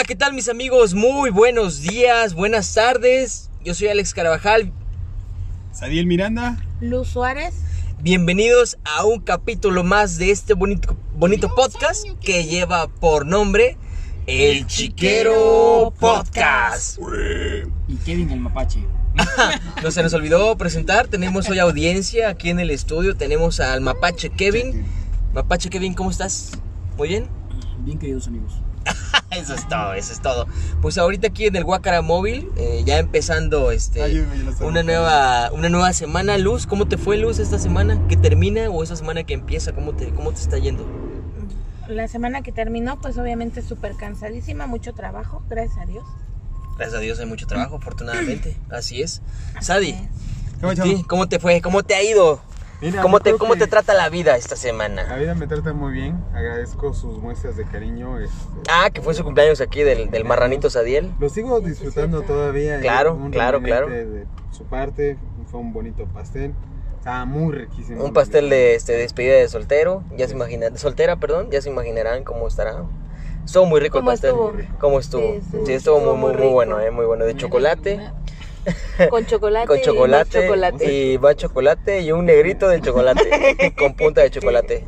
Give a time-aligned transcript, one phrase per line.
[0.00, 0.94] Hola, ¿qué tal mis amigos?
[0.94, 3.50] Muy buenos días, buenas tardes.
[3.62, 4.72] Yo soy Alex Carvajal.
[5.72, 6.56] Sadiel Miranda.
[6.80, 7.52] Luz Suárez.
[8.00, 13.76] Bienvenidos a un capítulo más de este bonito, bonito podcast que lleva por nombre
[14.26, 16.98] El Chiquero Podcast.
[17.86, 18.82] Y Kevin el mapache.
[19.82, 24.30] No se nos olvidó presentar, tenemos hoy audiencia aquí en el estudio, tenemos al Mapache
[24.30, 24.82] Kevin.
[25.34, 26.52] Mapache Kevin, ¿cómo estás?
[26.96, 27.28] ¿Muy bien?
[27.84, 28.62] Bien queridos amigos.
[29.30, 30.48] Eso es todo, eso es todo.
[30.82, 34.26] Pues ahorita aquí en el Guacara Móvil, eh, ya empezando este
[34.60, 36.66] una nueva una nueva semana, Luz.
[36.66, 39.72] ¿Cómo te fue, Luz, esta semana que termina o esa semana que empieza?
[39.72, 40.84] ¿Cómo te, cómo te está yendo?
[41.86, 46.04] La semana que terminó, pues obviamente súper cansadísima, mucho trabajo, gracias a Dios.
[46.76, 48.56] Gracias a Dios hay mucho trabajo, afortunadamente.
[48.70, 49.22] Así es.
[49.60, 49.94] Sadi.
[50.82, 51.04] ¿sí?
[51.06, 51.60] ¿cómo te fue?
[51.60, 52.40] ¿Cómo te ha ido?
[52.80, 55.16] Mira, ¿Cómo te, cómo te trata la vida esta La semana?
[55.16, 56.24] vida me trata muy bien.
[56.34, 58.18] Agradezco sus muestras de cariño.
[58.18, 58.34] este,
[58.70, 61.12] Ah, que fue su cumpleaños aquí del, del marranito Sadiel.
[61.18, 62.80] Lo sigo disfrutando todavía.
[62.80, 63.88] Claro, Un claro, claro.
[63.88, 65.18] De su parte,
[65.50, 66.54] fue un bonito pastel.
[66.98, 68.02] Estaba muy riquísimo.
[68.02, 72.24] Un pastel de este, despedida de soltero, ya se imaginan, soltera, perdón, ya se imaginarán
[72.24, 72.84] cómo estará.
[73.44, 74.30] Estuvo muy rico el ¿Cómo pastel.
[74.30, 74.52] estuvo?
[74.78, 75.22] ¿Cómo estuvo?
[75.34, 77.24] Sí, Sí, sí, estuvo, estuvo muy, muy, muy bueno, eh, muy bueno.
[77.24, 78.10] De chocolate,
[79.10, 79.66] Con chocolate.
[79.66, 80.92] con y más chocolate chocolate.
[81.12, 84.84] y más chocolate y un negrito de chocolate con punta de chocolate.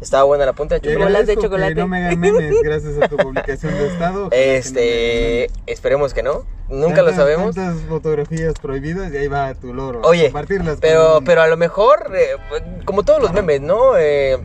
[0.00, 1.04] Estaba buena la punta de Y chocolate.
[1.12, 1.74] Bolas de chocolate.
[1.74, 4.28] Que no me hagan memes gracias a tu publicación de estado.
[4.30, 6.44] Este, esperemos que no.
[6.68, 7.54] Nunca lo sabemos.
[7.54, 10.00] Tantas fotografías prohibidas y ahí va tu loro.
[10.02, 12.36] Oye, compartirlas pero, con- pero a lo mejor, eh,
[12.84, 13.96] como todos los memes, ¿no?
[13.96, 14.36] Eh,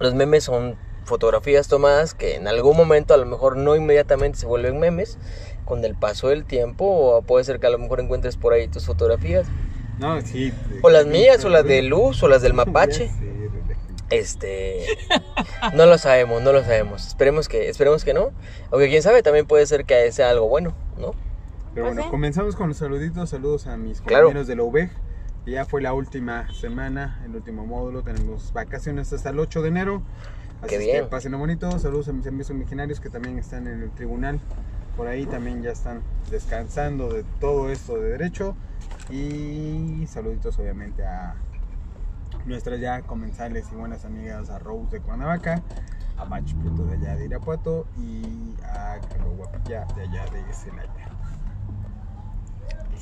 [0.00, 4.46] los memes son fotografías tomadas que en algún momento a lo mejor no inmediatamente se
[4.46, 5.16] vuelven memes.
[5.64, 8.68] Con el paso del tiempo, o puede ser que a lo mejor encuentres por ahí
[8.68, 9.46] tus fotografías.
[9.98, 10.52] No, sí.
[10.82, 13.10] O las mías, o las de Luz, o las del Mapache.
[14.10, 14.84] Este.
[15.74, 17.06] No lo sabemos, no lo sabemos.
[17.06, 18.30] Esperemos que, esperemos que no.
[18.70, 21.12] Aunque quién sabe, también puede ser que sea algo bueno, ¿no?
[21.74, 23.30] Pero Pues bueno, comenzamos con los saluditos.
[23.30, 24.24] Saludos a mis Claro.
[24.26, 24.90] compañeros de la UVEG.
[25.46, 28.02] que Ya fue la última semana, el último módulo.
[28.02, 30.02] Tenemos vacaciones hasta el 8 de enero.
[30.60, 31.04] Así Qué es bien.
[31.04, 31.78] que pasen bonito.
[31.78, 34.40] Saludos a mis amigos originarios que también están en el tribunal.
[34.96, 38.54] Por ahí también ya están descansando de todo esto de derecho.
[39.10, 41.34] Y saluditos obviamente a
[42.46, 45.62] nuestras ya comensales y buenas amigas a Rose de Cuernavaca,
[46.16, 51.11] a Mach Prieto de allá de Irapuato y a Carlos Guapilla de allá de Celaya.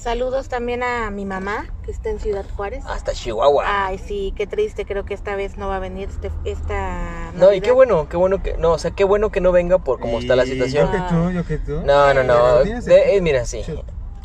[0.01, 2.83] Saludos también a mi mamá, que está en Ciudad Juárez.
[2.89, 3.65] Hasta Chihuahua.
[3.67, 7.53] Ay, sí, qué triste, creo que esta vez no va a venir este, esta No,
[7.53, 8.57] y qué bueno, qué bueno que.
[8.57, 10.87] No, o sea, qué bueno que no venga por cómo está la situación.
[10.87, 11.83] Yo que tú, yo que tú.
[11.85, 12.65] No, no, no.
[12.65, 13.63] De- eh, mira, sí.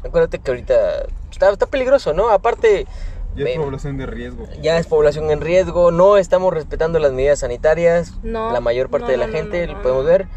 [0.02, 2.30] Acuérdate que ahorita está, está peligroso, ¿no?
[2.30, 2.88] Aparte,
[3.36, 4.48] Ya es población de riesgo.
[4.62, 8.14] ya es población en riesgo, no estamos respetando las medidas sanitarias.
[8.24, 10.10] No, la mayor parte no, de la no, gente, no, lo podemos no.
[10.10, 10.28] ver.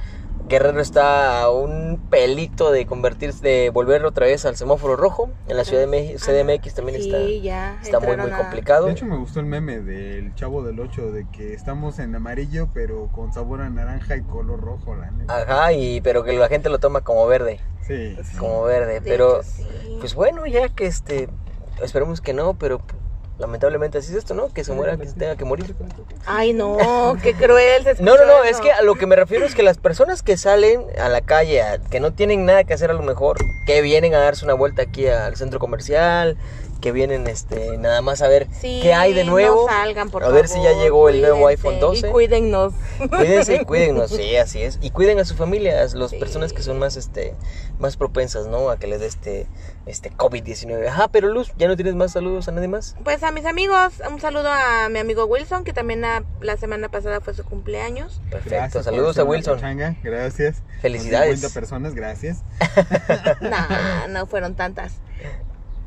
[0.49, 5.31] Guerrero está a un pelito de convertirse, de volver otra vez al semáforo rojo.
[5.47, 8.87] En la ciudad de México, CDMX también sí, está, ya, está muy, muy a- complicado.
[8.87, 12.69] De hecho me gustó el meme del chavo del 8 de que estamos en amarillo
[12.73, 15.37] pero con sabor a naranja y color rojo, la neta.
[15.43, 18.37] Ajá, y pero que la gente lo toma como verde, Sí, sí.
[18.39, 19.63] como verde, De pero hecho, sí.
[20.01, 21.29] pues bueno, ya que este
[21.83, 22.98] esperemos que no, pero pues,
[23.39, 24.49] lamentablemente así es esto, ¿no?
[24.53, 25.75] Que se muera, que se tenga que morir.
[26.27, 26.77] Ay, no,
[27.23, 29.63] qué cruel se No, no, no, es que a lo que me refiero es que
[29.63, 32.95] las personas que salen a la calle, a- que no tienen nada que hacer a
[32.95, 36.37] lo mejor, que vienen a darse una vuelta aquí al centro comercial,
[36.81, 39.67] que vienen este nada más a ver Sí, qué hay de nuevo.
[39.67, 42.09] No salgan, por a ver si ya llegó el nuevo iPhone 12.
[42.09, 42.75] Y cuídennos.
[42.99, 44.79] Cuídense y cuídennos, sí, así es.
[44.81, 47.35] Y cuiden a su familia, a las personas que son más este
[47.79, 48.71] más propensas, ¿no?
[48.71, 49.47] A que les dé este
[49.87, 50.87] este COVID-19.
[50.89, 52.97] Ajá, pero Luz, ¿ya no tienes más saludos a nadie más?
[53.05, 56.89] Pues a mis amigos, un saludo a mi amigo Wilson, que también la, la semana
[56.89, 58.21] pasada fue su cumpleaños.
[58.31, 58.51] Perfecto.
[58.51, 59.61] Gracias saludos a Wilson.
[60.03, 60.63] Gracias.
[60.81, 61.41] Felicidades.
[61.41, 62.43] 50 personas, gracias.
[63.41, 64.95] No, no fueron tantas.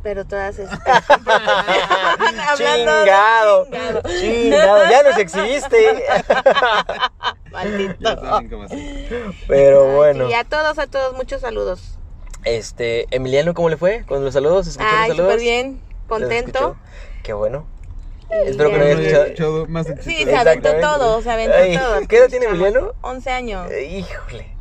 [0.03, 0.57] Pero todas
[2.47, 4.01] Hablando de chingado, chingado.
[4.19, 6.03] chingado, ya nos exhibiste.
[7.51, 7.95] Maldito.
[7.99, 9.07] Ya saben cómo así.
[9.47, 11.97] Pero Ay, bueno, sí, a todos, a todos, muchos saludos.
[12.45, 14.67] este, Emiliano, ¿cómo le fue con los saludos?
[14.67, 15.33] ¿Escuchó Ay, los saludos?
[15.33, 16.75] súper bien, ¿Los contento.
[17.23, 17.67] Qué bueno.
[18.45, 21.77] Y Espero que no ya- haya escuchado- más Sí, se aventó todo, se aventó Ay,
[21.77, 22.07] todo.
[22.07, 22.93] ¿qué edad tiene Emiliano?
[23.01, 23.67] 11 años.
[23.71, 24.55] Híjole.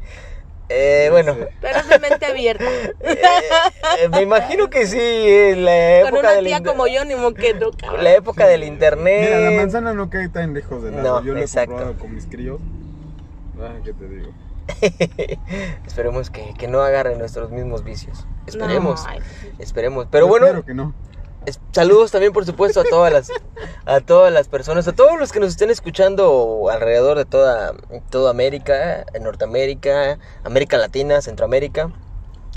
[0.72, 2.64] Eh, bueno, Pero es de mente abierta.
[3.00, 7.05] eh, me imagino que sí, eh, la Con época una del tía inter- como yo,
[7.05, 7.14] ni
[7.72, 8.05] cabrón.
[8.05, 9.25] la época del internet.
[9.25, 11.20] Mira, la manzana no cae tan lejos del lado.
[11.20, 11.96] No, Yo exacto.
[11.99, 12.61] con mis críos.
[13.61, 14.31] Ah, ¿qué te digo?
[15.87, 18.25] Esperemos que, que no agarren nuestros mismos vicios.
[18.46, 19.12] Esperemos, No,
[19.58, 20.06] esperemos.
[20.11, 20.94] Pero Yo bueno, Espero que no.
[21.72, 23.31] Saludos también, por supuesto, a todas las
[23.87, 27.75] a todas las personas, a todos los que nos estén escuchando alrededor de toda,
[28.10, 31.90] toda América, en Norteamérica, América Latina, Centroamérica.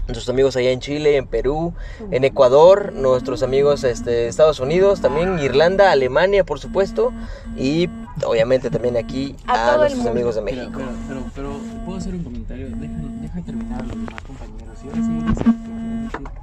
[0.05, 1.73] Nuestros amigos allá en Chile, en Perú,
[2.11, 7.13] en Ecuador, nuestros amigos este, de Estados Unidos, también Irlanda, Alemania, por supuesto,
[7.55, 7.89] y
[8.25, 10.73] obviamente también aquí A nuestros amigos de México.
[10.75, 11.49] pero, pero, pero,
[11.85, 12.67] ¿puedo hacer un comentario?
[12.67, 14.77] Deja, deja terminar a los demás compañeros.
[14.81, 14.89] Sí.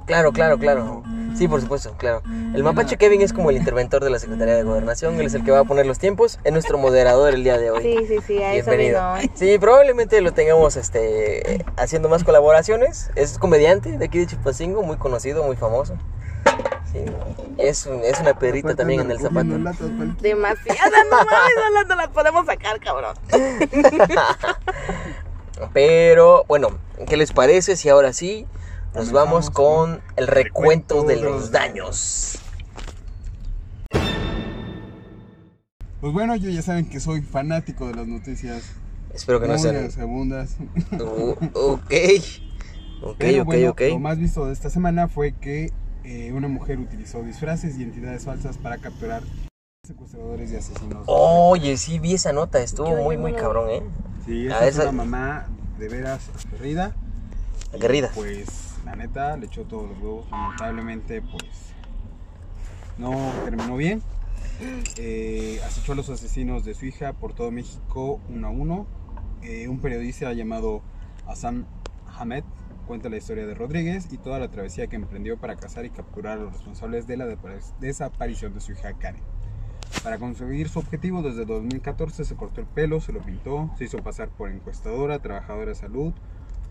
[0.07, 1.03] Claro, claro, claro.
[1.37, 2.21] Sí, por supuesto, claro.
[2.53, 5.43] El mapache Kevin es como el interventor de la Secretaría de Gobernación, él es el
[5.43, 7.81] que va a poner los tiempos, es nuestro moderador el día de hoy.
[7.83, 9.01] Sí, sí, sí, a eso Bienvenido.
[9.21, 9.33] vino.
[9.35, 13.11] Sí, probablemente lo tengamos este haciendo más colaboraciones.
[13.15, 15.95] Es comediante de aquí de Chilpancingo, muy conocido, muy famoso.
[16.91, 16.99] Sí.
[17.57, 19.49] Es, un- es una perrita también en el zapato.
[20.19, 23.15] Demasiada, no mames, no la podemos sacar, cabrón.
[25.73, 26.69] Pero bueno,
[27.07, 28.47] ¿qué les parece si ahora sí
[28.93, 32.37] nos vamos con el recuento de los daños?
[35.99, 38.63] Pues bueno, yo ya saben que soy fanático de las noticias.
[39.13, 39.91] Espero que no sean...
[39.91, 40.55] segundas.
[40.99, 41.93] Uh, ok.
[43.03, 43.81] Ok, Pero ok, bueno, ok.
[43.89, 45.71] Lo más visto de esta semana fue que
[46.03, 49.21] eh, una mujer utilizó disfraces y entidades falsas para capturar
[49.85, 51.03] secuestradores y asesinos.
[51.07, 53.83] Oye, sí vi esa nota, estuvo muy, muy cabrón, ¿eh?
[54.25, 55.47] Sí, a esa es esa- una mamá
[55.77, 56.95] de veras aguerrida.
[57.73, 58.11] Aguerrida.
[58.15, 60.29] Pues la neta le echó todos los huevos.
[60.31, 61.73] Lamentablemente, pues
[62.97, 64.01] no terminó bien.
[64.97, 68.87] Eh, acechó a los asesinos de su hija por todo México uno a uno.
[69.41, 70.81] Eh, un periodista llamado
[71.27, 71.65] Hassan
[72.05, 72.43] Hamed
[72.87, 76.37] cuenta la historia de Rodríguez y toda la travesía que emprendió para cazar y capturar
[76.37, 77.25] a los responsables de la
[77.79, 79.21] desaparición de su hija Karen.
[80.03, 83.99] Para conseguir su objetivo, desde 2014 se cortó el pelo, se lo pintó, se hizo
[83.99, 86.13] pasar por encuestadora, trabajadora de salud,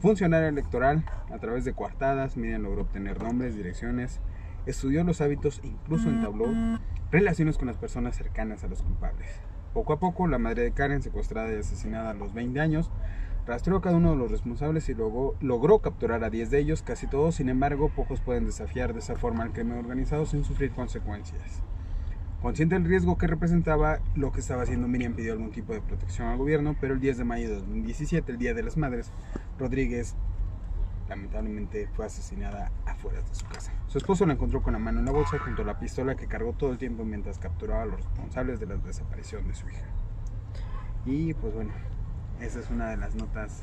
[0.01, 1.05] funcionaria electoral.
[1.33, 4.21] A través de coartadas, Miriam logró obtener nombres, direcciones,
[4.67, 6.47] estudió los hábitos e incluso entabló
[7.11, 9.29] relaciones con las personas cercanas a los culpables.
[9.75, 12.91] Poco a poco, la madre de Karen, secuestrada y asesinada a los 20 años,
[13.47, 16.83] rastreó a cada uno de los responsables y logró, logró capturar a 10 de ellos,
[16.83, 20.73] casi todos, sin embargo, pocos pueden desafiar de esa forma al crimen organizado sin sufrir
[20.73, 21.63] consecuencias.
[22.43, 26.29] Consciente del riesgo que representaba lo que estaba haciendo, Miriam pidió algún tipo de protección
[26.29, 29.13] al gobierno, pero el 10 de mayo de 2017, el Día de las Madres,
[29.61, 30.17] Rodríguez
[31.09, 33.73] lamentablemente fue asesinada afuera de su casa.
[33.89, 36.27] Su esposo la encontró con la mano en la bolsa junto a la pistola que
[36.27, 39.87] cargó todo el tiempo mientras capturaba a los responsables de la desaparición de su hija.
[41.05, 41.73] Y pues bueno,
[42.41, 43.63] esa es una de las notas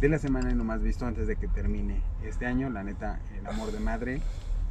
[0.00, 2.70] de la semana y lo más visto antes de que termine este año.
[2.70, 4.20] La neta, el amor de madre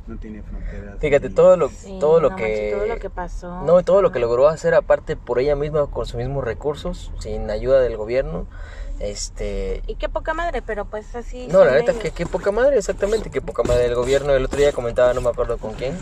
[0.07, 0.97] no tiene fronteras.
[0.99, 2.43] Fíjate, todo lo, Sí, todo lo no que...
[2.43, 3.61] manches, todo lo que pasó.
[3.63, 7.49] No, todo lo que logró hacer aparte por ella misma con sus mismos recursos, sin
[7.49, 8.45] ayuda del gobierno.
[8.99, 11.47] Este, Y qué poca madre, pero pues así.
[11.47, 12.01] no, la neta, ellos.
[12.03, 14.33] que qué poca madre, exactamente, qué poca madre del gobierno.
[14.33, 15.97] El otro día comentaba, no me acuerdo con quién,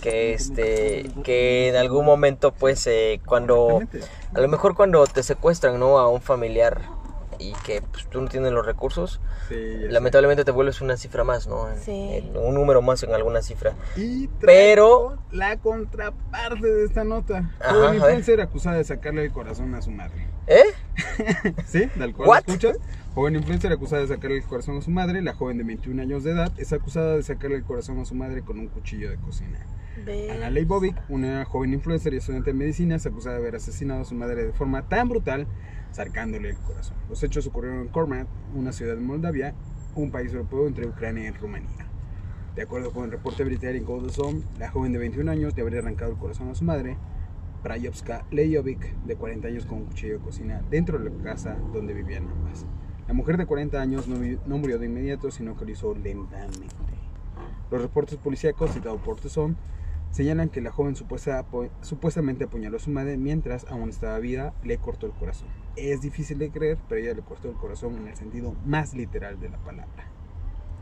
[0.00, 3.80] que este, que en algún momento, pues, eh, cuando,
[4.34, 5.98] a lo mejor cuando te secuestran, ¿no?
[6.00, 6.80] A un familiar
[7.38, 9.54] y que pues, tú no tienes los recursos, Sí,
[9.88, 11.68] lamentablemente te vuelves una cifra más, ¿no?
[11.70, 11.92] En- Sí.
[12.14, 13.74] en un número más en alguna cifra.
[13.96, 17.50] Y Pero- la contraparte de esta nota.
[17.60, 20.26] Ajá, Joven influencer acusada de sacarle el corazón a su madre.
[20.46, 20.62] ¿Eh?
[21.66, 21.86] ¿Sí?
[21.98, 22.38] Tal cual What?
[22.46, 22.78] escuchas.
[23.14, 25.22] Joven influencer acusada de sacarle el corazón a su madre.
[25.22, 28.14] La joven de 21 años de edad es acusada de sacarle el corazón a su
[28.14, 29.58] madre con un cuchillo de cocina.
[30.30, 34.04] Ana Leibovic, una joven influencer y estudiante de medicina, es acusada de haber asesinado a
[34.04, 35.46] su madre de forma tan brutal,
[35.92, 36.96] sacándole el corazón.
[37.08, 39.54] Los hechos ocurrieron en Kormat, una ciudad de Moldavia,
[39.94, 41.86] un país europeo entre Ucrania y Rumanía.
[42.54, 45.80] De acuerdo con el reporte británico The Sun, la joven de 21 años le habría
[45.80, 46.96] arrancado el corazón a su madre,
[47.62, 51.94] Prayovska Lejovic, de 40 años con un cuchillo de cocina, dentro de la casa donde
[51.94, 52.64] vivían ambas.
[53.08, 56.66] La mujer de 40 años no, no murió de inmediato, sino que lo hizo lentamente.
[57.70, 59.56] Los reportes policíacos citados por The Sun
[60.10, 61.44] señalan que la joven supuesta-
[61.82, 65.48] supuestamente apuñaló a su madre mientras aún estaba viva, le cortó el corazón.
[65.76, 69.38] Es difícil de creer, pero ella le cortó el corazón en el sentido más literal
[69.38, 70.10] de la palabra.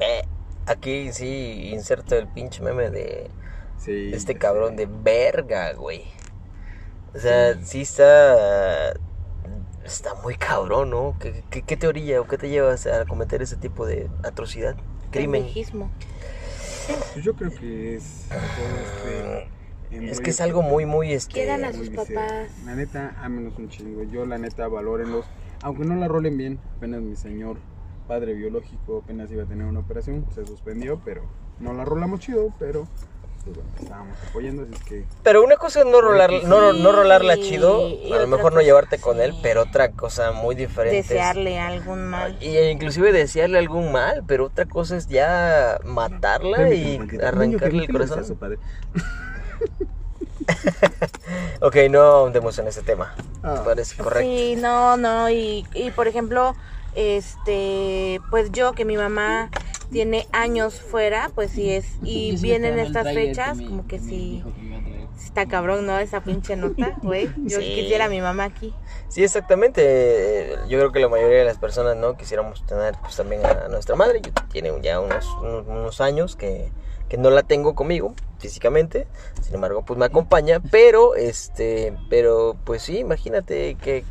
[0.00, 0.22] Eh,
[0.66, 3.30] aquí sí inserto el pinche meme de
[3.76, 6.04] Sí, este cabrón de verga, güey.
[7.14, 8.94] O sea, sí está.
[9.84, 11.16] Está muy cabrón, ¿no?
[11.20, 14.76] ¿Qué, qué, qué te orilla o qué te llevas a cometer ese tipo de atrocidad?
[15.10, 15.42] Crimen.
[15.42, 15.90] Pendejismo.
[16.86, 19.46] Pues yo creo que es todo
[19.96, 21.78] este Es que es algo muy, muy Quieran a este.
[21.78, 22.46] sus muy visceral.
[22.46, 22.64] papás.
[22.66, 24.02] La neta, ámenos un chingo.
[24.04, 25.24] Yo, la neta, valórenlos.
[25.62, 27.56] Aunque no la rolen bien, apenas mi señor
[28.06, 31.22] padre biológico apenas iba a tener una operación, se suspendió, pero
[31.58, 32.86] no la rolamos chido, pero
[33.44, 36.92] pues bueno, estábamos apoyando, así es que Pero una cosa es no rolar, no, no
[36.92, 39.22] rolarla Sí, chido, y a lo mejor no llevarte con sí.
[39.22, 40.98] él, pero otra cosa muy diferente.
[41.00, 42.36] es- Desearle algún mal.
[42.40, 47.84] Y e inclusive desearle algún mal, pero otra cosa es ya matarla y arrancarle ¿qué-
[47.86, 48.24] el corazón.
[48.24, 48.58] su padre?
[51.60, 53.14] Ok, no ahondemos en ese tema.
[53.42, 53.62] Ah.
[53.64, 54.20] Parece correcto.
[54.28, 56.54] Sí, no, no, y, y por ejemplo,
[56.94, 59.48] este, pues yo que mi mamá
[59.90, 64.42] tiene años fuera, pues sí es, y vienen estas fechas, me- como que sí,
[65.24, 65.98] está cabrón, ¿no?
[65.98, 67.30] Esa pinche nota, güey.
[67.44, 67.72] Yo Sí.
[67.74, 68.74] quisiera a mi mamá aquí.
[69.08, 70.56] Sí, exactamente.
[70.68, 72.16] Yo creo que la mayoría de las personas, ¿no?
[72.16, 74.20] Quisiéramos tener pues también a nuestra madre.
[74.20, 76.70] Yo tiene ya unos, unos, unos años que,
[77.08, 79.06] que no la tengo conmigo físicamente.
[79.42, 80.60] Sin embargo, pues me acompaña.
[80.70, 84.04] Pero, este, pero pues sí, imagínate que,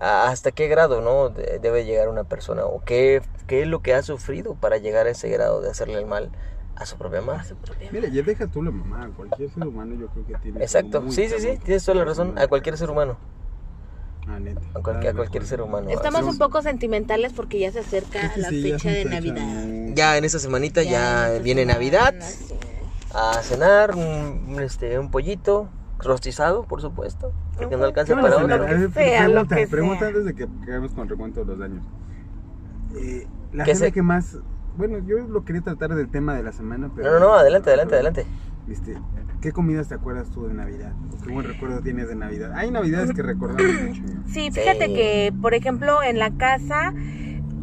[0.00, 1.30] hasta qué grado, ¿no?
[1.30, 5.06] de- debe llegar una persona o qué, qué es lo que ha sufrido para llegar
[5.06, 6.30] a ese grado de hacerle el mal
[6.76, 10.26] a su propia propia Mira, ya deja tú la mamá, cualquier ser humano yo creo
[10.26, 10.60] que tiene.
[10.62, 11.02] Exacto.
[11.10, 11.58] Sí, sí, sí.
[11.64, 12.38] Tienes toda la razón.
[12.38, 13.16] A cualquier ser humano.
[14.26, 14.60] Ah, neta.
[14.74, 15.88] A cualquier, a Ah, cualquier ser humano.
[15.88, 19.94] Estamos un poco sentimentales porque ya se acerca Sí, la sí, fecha de Navidad.
[19.94, 22.14] Ya en esta semanita ya, esta viene semana, Navidad.
[22.20, 22.54] sí.
[23.14, 28.28] a cenar, un, este, un pollito rostizado, por supuesto, porque no alcanza ¿Qué van a
[28.28, 28.60] para cenar?
[28.60, 28.68] uno.
[28.68, 31.40] que A ver, sea, lo pregunta, que pregunta antes de que acabemos con el recuento
[31.40, 31.84] de los daños.
[32.96, 34.38] Eh, la ¿Qué cena se- que más.
[34.76, 37.10] Bueno, yo lo quería tratar del tema de la semana, pero.
[37.12, 38.26] No, no, no, adelante, adelante, adelante.
[38.70, 38.98] Este,
[39.40, 40.92] ¿Qué comidas te acuerdas tú de Navidad?
[41.18, 42.52] ¿O ¿Qué buen recuerdo tienes de Navidad?
[42.54, 44.02] Hay Navidades que recordamos mucho.
[44.26, 44.94] Sí, fíjate Sí.
[44.94, 46.92] que, por ejemplo, en la casa,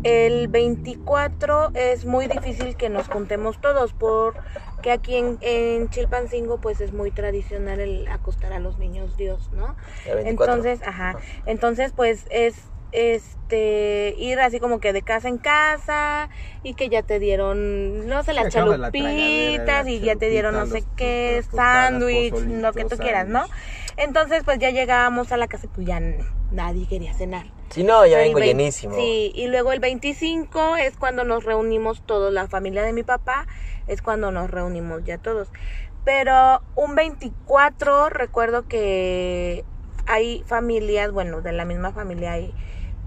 [0.03, 3.93] el 24 es muy difícil que nos juntemos todos,
[4.83, 9.49] porque aquí en, en Chilpancingo, pues es muy tradicional el acostar a los niños Dios,
[9.53, 9.77] ¿no?
[10.05, 10.55] El 24.
[10.55, 12.55] Entonces, ajá, entonces pues es
[12.91, 16.29] este ir así como que de casa en casa
[16.63, 20.67] y que ya te dieron no sé las la chalupitas y ya te dieron no
[20.67, 23.45] sé qué sándwich lo que tú quieras no
[23.97, 25.99] entonces pues ya llegábamos a la casa y pues ya
[26.51, 28.95] nadie quería cenar Si no, ya El vengo llenísimo.
[28.95, 33.47] Sí, y luego el 25 es cuando nos reunimos todos, la familia de mi papá,
[33.87, 35.51] es cuando nos reunimos ya todos.
[36.05, 39.63] Pero un 24 recuerdo que
[40.05, 42.53] hay familias, bueno, de la misma familia hay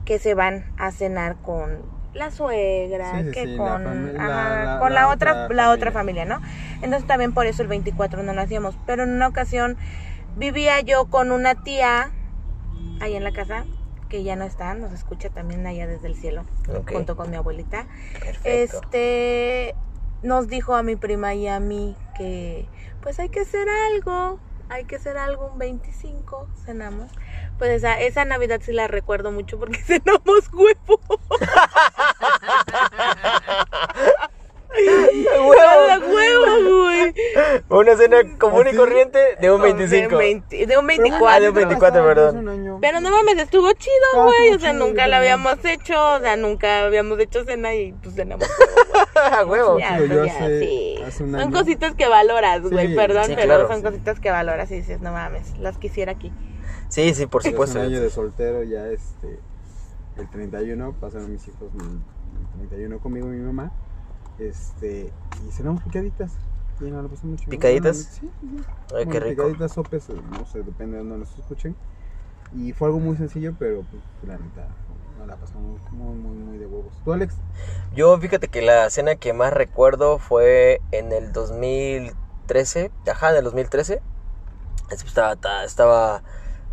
[0.04, 1.82] que se van a cenar con
[2.14, 5.54] la suegra, Sí, sí, que sí, con, la- ajá, la- con la, la otra, otra
[5.54, 6.24] la otra familia.
[6.24, 6.40] ¿no?
[6.80, 8.78] Entonces también por eso el 24 no lo hacíamos.
[8.86, 9.76] Pero en una ocasión
[10.36, 12.12] vivía yo con una tía
[13.00, 13.66] ahí en la casa,
[14.08, 16.46] que ya no está, nos escucha también allá desde el cielo,
[16.86, 17.86] junto con mi abuelita.
[18.20, 18.44] perfecto.
[18.44, 19.74] Este
[20.22, 22.68] nos dijo a mi prima y a mí que
[23.00, 27.10] pues hay que hacer algo, hay que hacer algo un 25, cenamos.
[27.58, 31.00] Pues esa, esa Navidad sí la recuerdo mucho porque cenamos huevo.
[34.76, 37.14] ¡A huevo, güey!
[37.68, 38.76] Una cena común y ¿Así?
[38.76, 40.12] corriente de un De 25.
[40.14, 41.40] un 20 de un Ah, 24.
[41.42, 42.78] de un 24, perdón.
[42.80, 44.54] Pero no mames, estuvo chido, Ah, güey.
[44.54, 48.48] O sea, nunca la habíamos hecho, o sea, nunca habíamos hecho cena y pues cenamos.
[49.14, 49.78] A huevo.
[49.78, 50.98] Ya, yo pues, ya, hace- sí.
[51.06, 53.68] hace un Son cositas que valoras, güey, Sí, perdón, sí, pero claro.
[53.68, 56.32] son cositas que valoras y dices, no mames, las quisiera aquí.
[56.88, 57.78] Sí, sí, por Hace supuesto.
[57.80, 59.40] un año de soltero ya este
[60.18, 62.00] el 31 pasaron mis hijos el
[62.62, 63.70] el 31 conmigo y mi mamá
[64.38, 66.38] este y cenamos picaditas
[66.80, 67.96] y no lo mucho ¿Picaditas?
[68.20, 68.66] sí, sí, sí.
[68.94, 69.50] Ay, qué rico.
[69.54, 71.76] picaditas sopes eh, no sé depende de dónde nos escuchen
[72.52, 74.68] y fue algo muy sencillo pero pues la neta
[75.16, 77.36] no la pasamos muy muy muy de huevos tú Alex
[77.94, 83.44] Yo fíjate que la cena que más recuerdo fue en el 2013, ajá, en el
[83.44, 84.02] 2013.
[84.90, 86.22] Es- Estaba, ta- estaba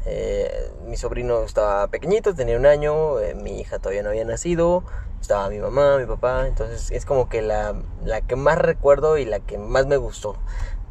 [0.06, 4.84] eh, mi sobrino estaba pequeñito, tenía un año, eh, mi hija todavía no había nacido,
[5.22, 9.26] estaba mi mamá, mi papá, entonces es como que la, la que más recuerdo y
[9.26, 10.36] la que más me gustó.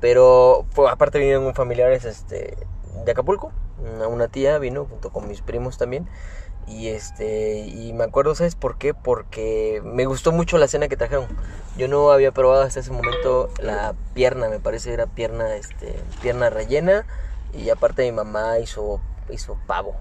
[0.01, 2.57] Pero fue- aparte vinieron familiares este,
[3.05, 6.09] de Acapulco, una, una tía vino junto con mis primos también.
[6.67, 8.95] Y este, y me acuerdo, ¿sabes por qué?
[8.95, 11.27] Porque me gustó mucho la cena que trajeron.
[11.77, 16.51] Yo no había probado hasta ese momento la pierna, me parece era pierna, este, pierna
[16.51, 17.05] rellena.
[17.53, 19.95] Y aparte mi mamá hizo, hizo pavo.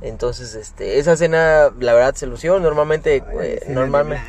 [0.00, 2.60] Entonces, este, esa cena, la verdad, se lució.
[2.60, 4.22] Normalmente, Ay, eh, de normalmente,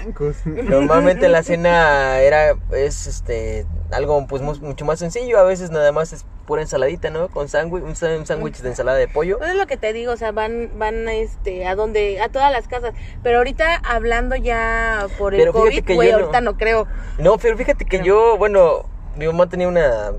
[0.63, 5.37] normalmente la cena era, es, este, algo, pues, mu- mucho más sencillo.
[5.37, 7.27] A veces nada más es pura ensaladita, ¿no?
[7.27, 9.37] Con sándwich, un sá- un sándwich de ensalada de pollo.
[9.37, 12.51] Pues es lo que te digo, o sea, van, van, este, a donde, a todas
[12.51, 12.95] las casas.
[13.21, 16.87] Pero ahorita, hablando ya por el Pero COVID, güey, no- ahorita no creo.
[17.19, 18.05] No, pero fíjate que No.
[18.05, 20.13] yo, bueno, mi mamá tenía una,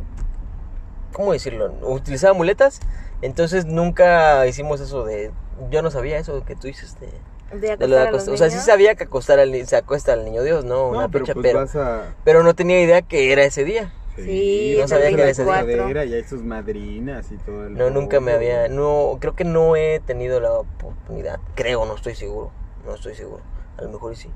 [1.21, 1.75] ¿cómo decirlo?
[1.83, 2.81] Utilizaba muletas,
[3.21, 5.31] entonces nunca hicimos eso de,
[5.71, 8.11] yo no sabía eso que tú dices de, De de lo de.
[8.11, 10.89] O sea, sí sabía que acostar al, se acuesta al niño Dios, ¿no?
[10.89, 13.93] Una no pero pues pero, vas a pero no tenía idea que era ese día.
[14.17, 15.63] Sí, No sabía que era ese día.
[15.63, 15.83] 24.
[15.83, 19.45] Cadera, y hay sus madrinas y todo el No, nunca me había, no, creo que
[19.45, 22.51] no he tenido la oportunidad, creo, no estoy seguro,
[22.87, 23.43] no estoy seguro,
[23.79, 24.31] a lo mejor y sí.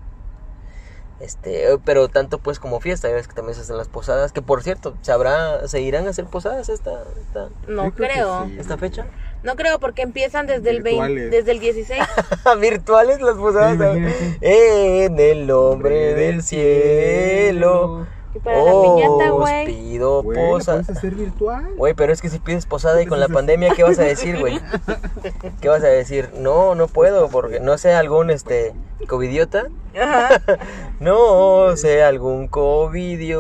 [1.21, 4.43] Este, pero tanto pues como fiesta, ya ves que también se hacen las posadas, que
[4.43, 8.15] por cierto, ¿se habrá, se irán a hacer posadas esta, esta, No Yo creo que
[8.15, 8.47] creo.
[8.47, 8.57] sí.
[8.59, 9.07] esta fecha?
[9.45, 11.31] No creo porque empiezan desde el 20, Virtuales.
[11.31, 12.03] desde el 16.
[12.61, 13.79] Virtuales las posadas.
[13.79, 14.07] Sí,
[14.41, 18.07] en el nombre del cielo.
[18.35, 19.67] Y para la piñata, Os güey.
[19.67, 20.79] pido Güey, ¿la posada.
[20.83, 21.69] puedes hacer virtual?
[21.77, 24.39] Güey, pero es que si pides posada y con la pandemia, ¿qué vas a decir,
[24.41, 24.61] güey?
[25.61, 26.31] ¿Qué vas a decir?
[26.37, 28.75] No, no puedo, porque no sé algún, este,
[29.09, 29.69] covidiota.
[30.01, 30.41] Ajá.
[31.01, 32.49] No sé algún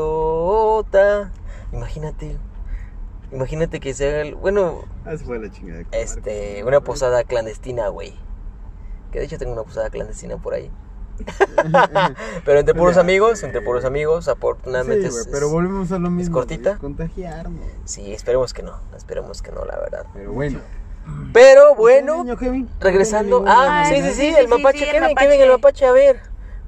[0.04, 1.30] covidiota.
[1.72, 2.36] Imagínate,
[3.32, 5.78] imagínate que sea, el- bueno, Ah, fue la chingada.
[5.80, 8.12] de este, una posada clandestina, güey.
[9.12, 10.70] Que de hecho tengo una posada clandestina por ahí.
[12.44, 16.10] Pero entre puros amigos, entre puros amigos, afortunadamente Sí, es- es- pero volvemos a lo
[16.10, 16.34] mismo.
[16.36, 16.70] cortita.
[16.70, 17.60] güey, Contagiarnos.
[17.84, 20.06] Sí, esperemos que no, esperemos que no, la verdad.
[20.12, 20.58] Pero bueno.
[21.32, 22.24] Pero bueno,
[22.80, 23.44] regresando.
[23.46, 25.14] Ah, sí, sí, sí, el mapache, Kevin.
[25.16, 26.20] Kevin, el mapache, a ver.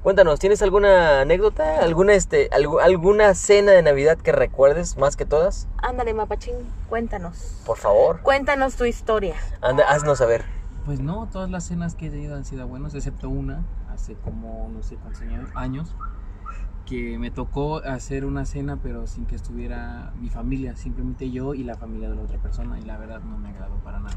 [0.03, 1.79] Cuéntanos, ¿tienes alguna anécdota?
[1.79, 5.67] ¿Alguna este algu- alguna cena de Navidad que recuerdes más que todas?
[5.79, 6.53] Ándale, mapachín,
[6.87, 7.55] cuéntanos.
[7.65, 9.35] Por favor, Cuéntanos tu historia.
[9.59, 10.45] anda, haznos saber.
[10.85, 13.63] Pues no, todas las cenas que he tenido han sido buenas, excepto una,
[13.97, 15.23] hace como no sé cuántos
[15.55, 15.95] años-
[16.85, 21.63] que me tocó hacer una cena, pero sin que estuviera mi familia, simplemente yo y
[21.63, 24.15] la familia de la otra persona, y la verdad no me agradó para nada.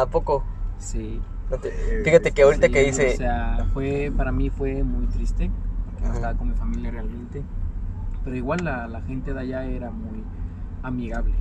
[0.00, 0.44] ¿A poco?
[0.78, 1.20] Sí.
[1.50, 1.70] No te-
[2.02, 3.12] Fíjate que ahorita sí, que dice...
[3.12, 5.50] O sea, fue, para mí fue muy triste,
[5.84, 7.44] porque no estaba con mi familia realmente,
[8.24, 10.24] pero igual la, la gente de allá era muy
[10.82, 11.34] amigable.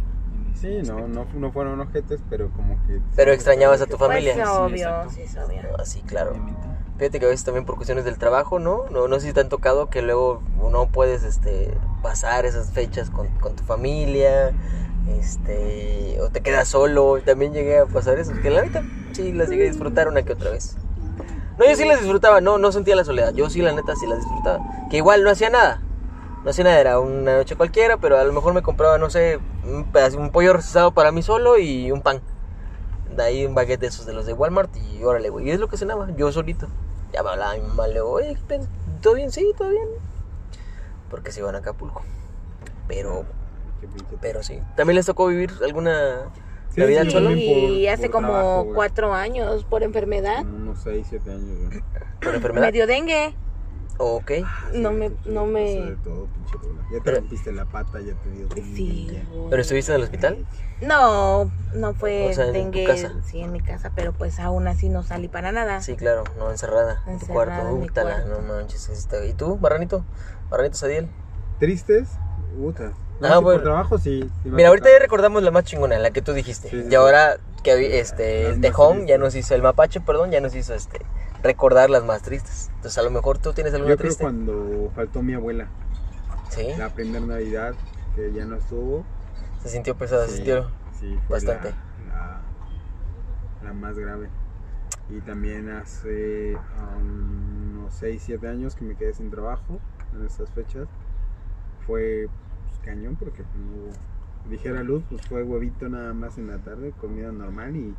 [0.56, 3.02] Sí, no, no, no fueron ojetes, pero como que.
[3.16, 4.34] Pero extrañabas a tu familia.
[4.36, 5.62] Pues Sí, obvio, sí, es obvio.
[5.80, 6.32] Ah, sí, claro.
[6.32, 6.68] Obviamente.
[7.02, 8.86] Fíjate que a veces también por cuestiones del trabajo, ¿no?
[8.92, 13.10] No, no sé si te han tocado que luego no puedes este, pasar esas fechas
[13.10, 14.54] con, con tu familia,
[15.20, 17.20] este, o te quedas solo.
[17.26, 20.34] También llegué a pasar eso, que la neta sí las llegué a disfrutar una que
[20.34, 20.78] otra vez.
[21.58, 23.34] No, yo sí las disfrutaba, no, no sentía la soledad.
[23.34, 24.60] Yo sí, la neta, sí las disfrutaba.
[24.92, 25.82] Que igual no hacía nada.
[26.44, 29.40] No hacía nada, era una noche cualquiera, pero a lo mejor me compraba, no sé,
[29.66, 32.22] un, pollo rostizado para mí solo y un pan.
[33.16, 35.48] De ahí un baguette de esos de los de Walmart y órale, güey.
[35.48, 36.68] Y es lo que cenaba, yo solito.
[37.14, 38.68] Ya me hablaba mi mamá, le digo, oye, ¿qué pen-
[39.02, 39.32] ¿todo bien?
[39.32, 39.88] Sí, todo bien.
[41.10, 42.02] Porque se iban a Acapulco.
[42.88, 43.26] Pero,
[44.22, 44.62] pero sí.
[44.76, 46.30] ¿También les tocó vivir alguna
[46.74, 47.32] Sí, Navidad sí, solo?
[47.32, 48.76] Y hace por como trabajo, güey.
[48.76, 50.46] cuatro años por enfermedad.
[50.46, 51.74] Unos 6, 7 años,
[52.22, 52.68] por enfermedad?
[52.68, 53.36] Me dio dengue.
[54.04, 54.32] Ok.
[54.74, 55.62] No me, no me.
[55.76, 56.82] de todo, pinche bola.
[56.92, 59.08] Ya te Pero- rompiste la pata, ya te dio Sí.
[59.32, 59.50] güey.
[59.50, 60.46] ¿Pero estuviste en el hospital?
[60.82, 63.12] No, no fue O sea, en tu casa.
[63.26, 65.82] Sí, en mi casa, pero pues aún así no salí para nada.
[65.82, 67.70] Sí, claro, no, encerrada en tu Encerrada cuarto.
[67.70, 68.42] en mi Útala, cuarto.
[68.42, 68.90] no manches.
[68.90, 70.04] está- ¿Y tú, Barranito?
[70.50, 71.08] Barranito Sadiel.
[71.60, 72.10] ¿Tristes?
[72.58, 72.92] Puta.
[73.20, 73.60] No, Ah, sí, bueno.
[73.60, 74.28] por trabajo sí.
[74.44, 76.70] Mira, ahorita ya recordamos la más chingona, la que tú dijiste.
[76.72, 76.96] Sí, sí, y sí.
[76.96, 81.00] ahora que este, el Tejón ya nos hizo, el Mapache, perdón, ya nos hizo este
[81.42, 82.70] recordar las más tristes.
[82.76, 84.24] Entonces, a lo mejor tú tienes alguna Yo creo triste.
[84.24, 85.68] cuando faltó mi abuela,
[86.50, 87.74] Sí, la primera Navidad,
[88.16, 89.06] que ya no estuvo.
[89.64, 90.70] se sintió pesada, se sí, sintió.
[91.00, 91.74] sí, fue bastante.
[92.10, 92.42] La,
[93.62, 94.28] la, la más grave.
[95.10, 99.80] Y también hace um, unos 6, 7 años que me quedé sin trabajo
[100.14, 100.88] en estas fechas.
[101.86, 102.28] Fue
[102.70, 107.32] pues, cañón porque no dijera luz, pues fue huevito nada más en la tarde, comida
[107.32, 107.94] normal y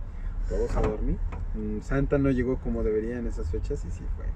[0.48, 1.18] todos a dormir.
[1.55, 4.26] Mm, Santa no llegó como debería en esas fechas y sí fue.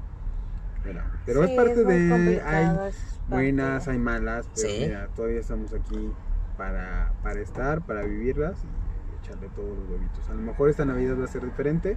[1.24, 2.40] Pero Sí, es parte de...
[2.44, 2.96] Hay parte
[3.28, 4.76] buenas, hay malas, pero Sí.
[4.80, 6.12] mira, todavía estamos aquí
[6.56, 10.28] para, para estar, para vivirlas y echarle todos los huevitos.
[10.28, 11.96] A lo mejor esta Navidad va a ser diferente,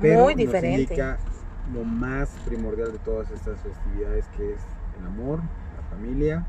[0.00, 1.18] pero Muy nos indica
[1.74, 4.60] lo más primordial de todas estas festividades que es
[4.98, 6.46] el amor, la familia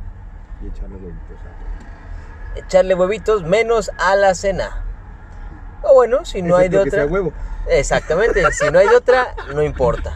[0.63, 2.65] y echarle huevitos a todo.
[2.65, 4.85] Echarle huevitos menos a la cena.
[5.83, 6.91] O bueno, si no hay de que otra.
[6.91, 7.33] sea huevo.
[7.67, 10.15] Exactamente, si no hay de otra, no importa.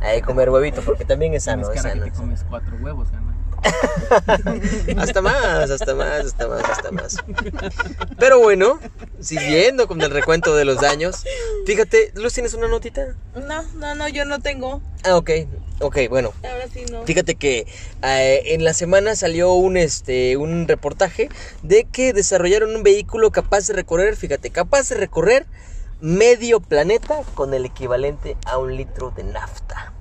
[0.00, 2.04] Hay que comer huevito porque también es sano, es cara que sano.
[2.04, 3.26] te comes cuatro huevos, gana.
[4.98, 7.16] Hasta más, hasta más, hasta más, hasta más.
[8.18, 8.78] Pero bueno,
[9.18, 11.24] siguiendo con el recuento de los daños,
[11.66, 13.14] fíjate, Luz, ¿tienes una notita?
[13.34, 14.82] No, no, no, yo no tengo.
[15.04, 15.30] Ah, ok,
[15.80, 16.32] ok, bueno.
[16.42, 17.04] Ahora sí no.
[17.04, 17.66] Fíjate que
[18.02, 21.28] eh, en la semana salió un, este, un reportaje
[21.62, 25.46] de que desarrollaron un vehículo capaz de recorrer, fíjate, capaz de recorrer
[26.00, 29.92] medio planeta con el equivalente a un litro de nafta.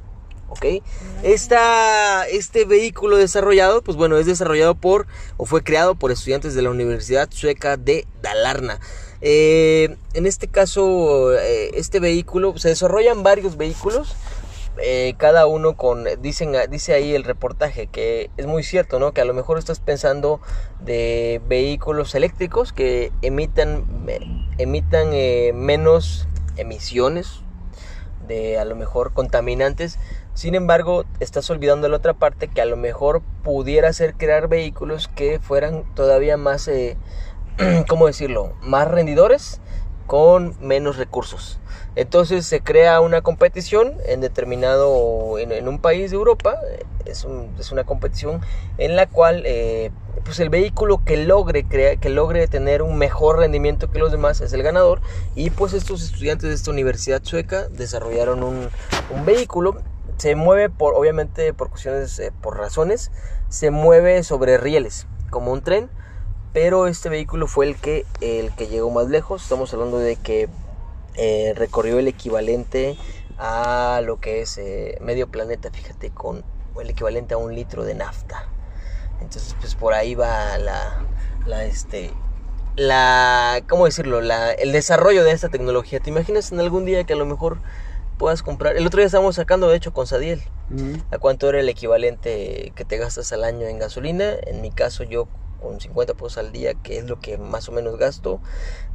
[0.47, 0.83] ¿Ok?
[1.23, 5.07] Esta, este vehículo desarrollado, pues bueno, es desarrollado por,
[5.37, 8.79] o fue creado por estudiantes de la Universidad Sueca de Dalarna.
[9.21, 14.15] Eh, en este caso, eh, este vehículo, se desarrollan varios vehículos
[14.77, 19.21] eh, cada uno con dicen dice ahí el reportaje que es muy cierto no que
[19.21, 20.41] a lo mejor estás pensando
[20.81, 23.85] de vehículos eléctricos que emitan
[24.57, 27.41] emitan eh, menos emisiones
[28.27, 29.99] de a lo mejor contaminantes.
[30.33, 35.07] Sin embargo estás olvidando la otra parte que a lo mejor pudiera ser crear vehículos
[35.07, 36.97] que fueran todavía más eh,
[37.87, 39.61] cómo decirlo más rendidores
[40.07, 41.59] con menos recursos
[41.95, 46.57] entonces se crea una competición en determinado, en, un país de Europa,
[47.05, 47.23] es,
[47.71, 48.41] una competición
[48.77, 49.91] en la cual eh,
[50.25, 54.51] pues el vehículo que logre, que logre tener un mejor rendimiento que los demás es
[54.53, 55.01] el ganador.
[55.35, 58.69] Y pues estos estudiantes de esta universidad sueca desarrollaron un,
[59.11, 59.77] un vehículo,
[60.17, 63.11] se mueve por, obviamente por cuestiones, eh, por razones,
[63.49, 65.89] se mueve sobre rieles como un tren,
[66.53, 70.49] pero este vehículo fue el que, el que llegó más lejos, estamos hablando de que
[71.17, 72.97] eh, recorrió el equivalente
[73.37, 76.43] a lo que es eh, medio planeta, fíjate, con
[76.79, 78.47] el equivalente a un litro de nafta.
[79.21, 81.05] Entonces, pues por ahí va la,
[81.45, 82.11] la este,
[82.75, 84.21] la, ¿cómo decirlo?
[84.21, 85.99] La, el desarrollo de esta tecnología.
[85.99, 87.59] ¿Te imaginas en algún día que a lo mejor
[88.17, 88.75] puedas comprar?
[88.75, 90.41] El otro día estábamos sacando, de hecho, con Sadiel,
[91.11, 94.33] a cuánto era el equivalente que te gastas al año en gasolina.
[94.45, 95.27] En mi caso, yo
[95.61, 98.41] con 50 pesos al día, que es lo que más o menos gasto,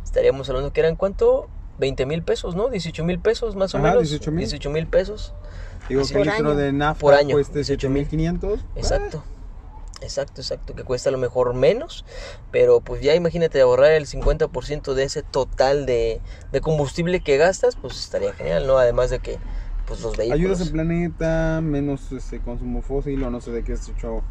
[0.05, 1.49] estaríamos hablando que eran cuánto
[1.81, 2.69] 20 mil pesos, ¿no?
[2.69, 4.09] 18 mil pesos más o menos.
[4.09, 5.35] 18 mil pesos.
[5.89, 8.61] Digo que el litro de nafta por año, cuesta 18 mil 500.
[8.77, 9.25] Exacto.
[10.03, 12.07] Exacto, exacto, que cuesta a lo mejor menos,
[12.51, 17.77] pero pues ya imagínate ahorrar el 50% de ese total de, de, combustible que gastas,
[17.77, 18.79] pues estaría genial, ¿no?
[18.79, 19.39] Además de que
[19.87, 20.41] pues los vehículos...
[20.41, 24.23] Ayudas al planeta, menos este consumo fósil o no sé de qué es hecho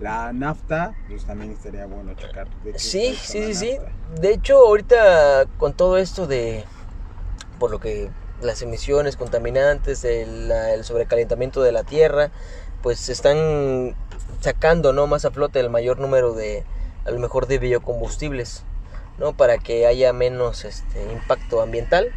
[0.00, 2.48] la nafta, pues también estaría bueno checar.
[2.74, 3.78] sí, sí, sí, sí.
[4.20, 6.64] De hecho, ahorita con todo esto de,
[7.62, 10.50] por lo que las emisiones contaminantes, el,
[10.82, 12.32] sobrecalentamiento de la tierra,
[12.82, 13.94] pues se están
[14.40, 15.06] sacando ¿no?
[15.06, 16.64] más a flote el mayor número de,
[17.04, 18.64] a lo mejor, de biocombustibles,
[19.16, 19.36] ¿no?
[19.36, 22.08] Para que haya menos este, impacto ambiental.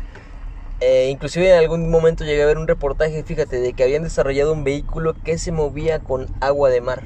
[0.80, 4.52] Eh, inclusive en algún momento llegué a ver un reportaje, fíjate, de que habían desarrollado
[4.52, 7.04] un vehículo que se movía con agua de mar.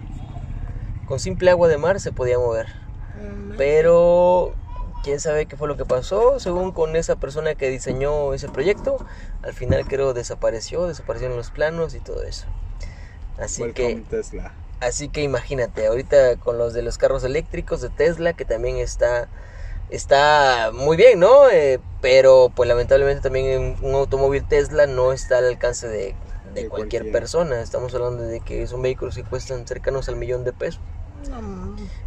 [1.08, 2.68] Con simple agua de mar se podía mover.
[3.58, 4.54] Pero
[5.04, 8.98] quién sabe qué fue lo que pasó, según con esa persona que diseñó ese proyecto,
[9.44, 12.46] al final creo desapareció, desaparecieron los planos y todo eso.
[13.38, 14.04] Así que
[14.80, 19.28] Así que imagínate, ahorita con los de los carros eléctricos de Tesla que también está
[19.90, 21.50] está muy bien, ¿no?
[21.50, 26.16] Eh, pero pues lamentablemente también un automóvil Tesla no está al alcance de,
[26.70, 27.62] cualquier, persona.
[27.62, 30.82] Estamos hablando de que son vehículos que cuestan cercanos al millón de pesos.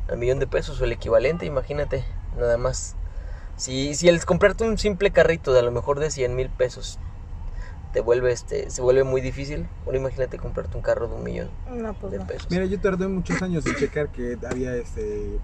[0.08, 2.04] Al millón de pesos o el equivalente, imagínate
[2.36, 2.96] nada más.
[3.56, 6.98] Si, si el comprarte un simple carrito de a lo mejor de 100 mil pesos
[7.92, 11.50] te vuelve este se vuelve muy difícil ahora imagínate comprarte un carro de un millón
[12.00, 12.48] pues de pesos.
[12.50, 15.38] Mira yo tardé muchos años en checar que había este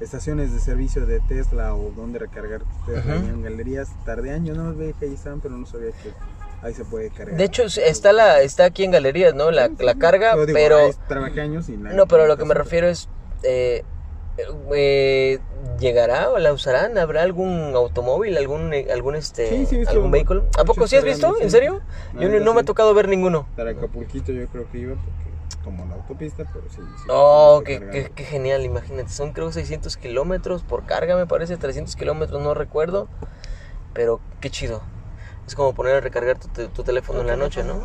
[0.00, 3.88] estaciones de servicio de Tesla o donde recargar en galerías.
[4.04, 6.12] Tardé años no veía que ahí estaban pero no sabía que
[6.62, 7.36] ahí se puede cargar.
[7.36, 11.68] De hecho está la está aquí en galerías no la, la carga pero trabajé años
[11.70, 13.08] y no pero a lo que me refiero es
[13.42, 13.84] eh,
[14.74, 15.38] eh,
[15.78, 20.86] llegará o la usarán habrá algún automóvil algún eh, algún este algún vehículo a poco
[20.86, 21.80] sí has visto en serio
[22.18, 23.46] yo no, me ha tocado ver ninguno.
[23.56, 28.24] Para Acapulquito yo creo que iba porque como la autopista pero sí, oh qué, qué,
[28.24, 33.08] genial imagínate son creo 600 kilómetros por carga me parece 300 kilómetros no recuerdo
[33.96, 34.82] pero qué chido.
[35.46, 37.80] Es como poner a recargar tu, teléfono en la noche no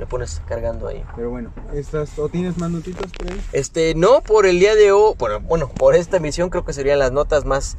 [0.00, 1.04] le pones cargando ahí.
[1.14, 3.40] Pero bueno, ¿estás, ¿o tienes más notitas por ahí?
[3.52, 6.98] Este, no, por el día de hoy, bueno, bueno, por esta emisión creo que serían
[6.98, 7.76] las notas más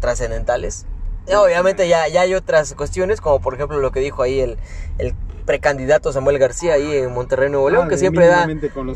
[0.00, 0.86] trascendentales.
[1.32, 4.58] Obviamente ya, ya hay otras cuestiones, como por ejemplo lo que dijo ahí el,
[4.98, 8.48] el precandidato Samuel García ahí en Monterrey, Nuevo León, ah, que siempre da...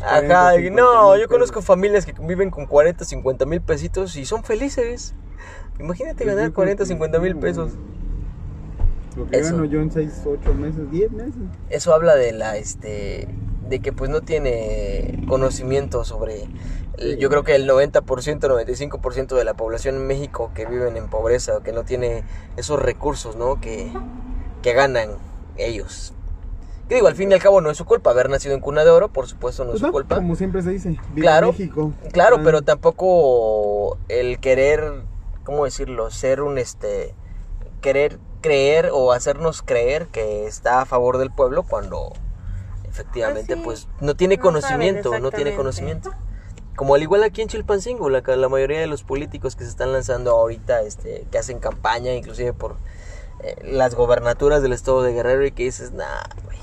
[0.03, 5.13] Ajá, no, yo conozco familias que viven con 40, 50 mil pesitos y son felices.
[5.79, 7.71] Imagínate pues ganar 40, 50 mil pesos.
[9.15, 11.41] Lo que eso, gano yo en 6, 8 meses, 10 meses.
[11.69, 13.27] Eso habla de la, este,
[13.71, 16.47] de que pues no tiene conocimiento sobre,
[17.19, 21.61] yo creo que el 90%, 95% de la población en México que viven en pobreza,
[21.63, 22.23] que no tiene
[22.57, 23.59] esos recursos, ¿no?
[23.59, 23.91] Que,
[24.61, 25.11] que ganan
[25.57, 26.13] ellos.
[26.89, 28.83] Que digo, al fin y al cabo no es su culpa haber nacido en cuna
[28.83, 30.15] de oro, por supuesto no es su pues culpa.
[30.17, 31.93] Como siempre se dice, claro, México.
[32.11, 32.41] Claro, ah.
[32.43, 35.03] pero tampoco el querer,
[35.45, 36.11] ¿cómo decirlo?
[36.11, 37.15] Ser un, este,
[37.79, 42.11] querer creer o hacernos creer que está a favor del pueblo cuando
[42.89, 46.11] efectivamente pues, pues no tiene conocimiento, no tiene conocimiento.
[46.75, 49.91] Como al igual aquí en Chilpancingo, la, la mayoría de los políticos que se están
[49.93, 52.77] lanzando ahorita, este, que hacen campaña inclusive por
[53.43, 56.57] eh, las gobernaturas del estado de Guerrero y que dices, nah, güey,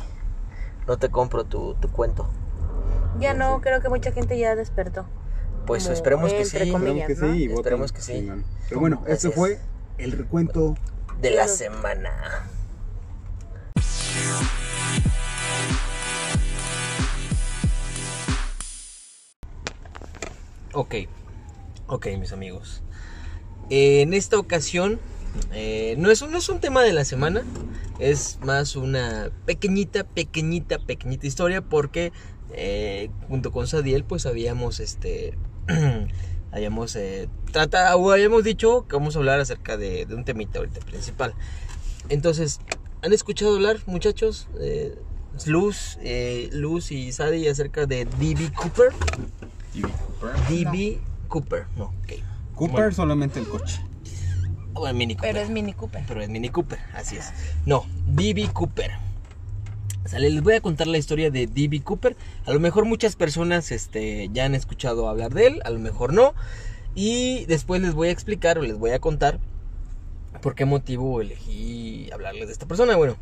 [0.87, 2.29] no te compro tu, tu cuento.
[3.21, 5.05] Ya no, creo que mucha gente ya despertó.
[5.67, 6.71] Pues Como esperemos que sí.
[6.71, 7.11] comillas.
[7.11, 7.43] Esperemos que sí.
[7.43, 8.31] y voten Esperemos que sí.
[8.69, 9.35] Pero bueno, Así este es.
[9.35, 9.59] fue
[9.99, 10.75] el recuento.
[11.21, 12.45] De la semana.
[20.73, 20.95] Ok,
[21.87, 22.83] ok mis amigos.
[23.71, 25.01] En esta ocasión
[25.53, 27.43] eh, no, es, un- no es un tema de la semana,
[27.99, 32.13] es más una pequeñita, pequeñita, pequeñita historia porque
[32.53, 35.37] eh, junto con Sadiel pues habíamos este...
[36.53, 40.59] habíamos eh, trata, o habíamos dicho que vamos a hablar acerca de, de un temita
[40.59, 41.35] ahorita principal.
[42.09, 42.61] Entonces,
[43.03, 44.49] ¿han escuchado hablar, muchachos?
[44.61, 44.99] Eh,
[45.47, 48.51] Luz, eh, Luz y Sadie acerca de D.B.
[48.55, 48.93] Cooper.
[50.49, 51.01] D.B.
[51.29, 52.13] Cooper, no, ok.
[52.55, 52.93] Cooper Bueno.
[52.93, 53.81] solamente el coche.
[54.73, 55.33] Bueno, Mini Cooper.
[55.33, 56.05] Pero es Mini Cooper.
[56.07, 57.33] Pero es Mini Cooper, así es.
[57.67, 58.49] No, D.B.
[58.53, 58.93] Cooper.
[60.17, 61.83] Les voy a contar la historia de D.B.
[61.83, 62.17] Cooper.
[62.47, 66.15] A lo mejor muchas personas este, ya han escuchado hablar de él, a lo mejor
[66.15, 66.35] no.
[66.95, 69.39] Y después les voy a explicar o les voy a contar
[70.41, 72.97] por qué motivo elegí hablarles de esta persona.
[72.97, 73.17] Bueno,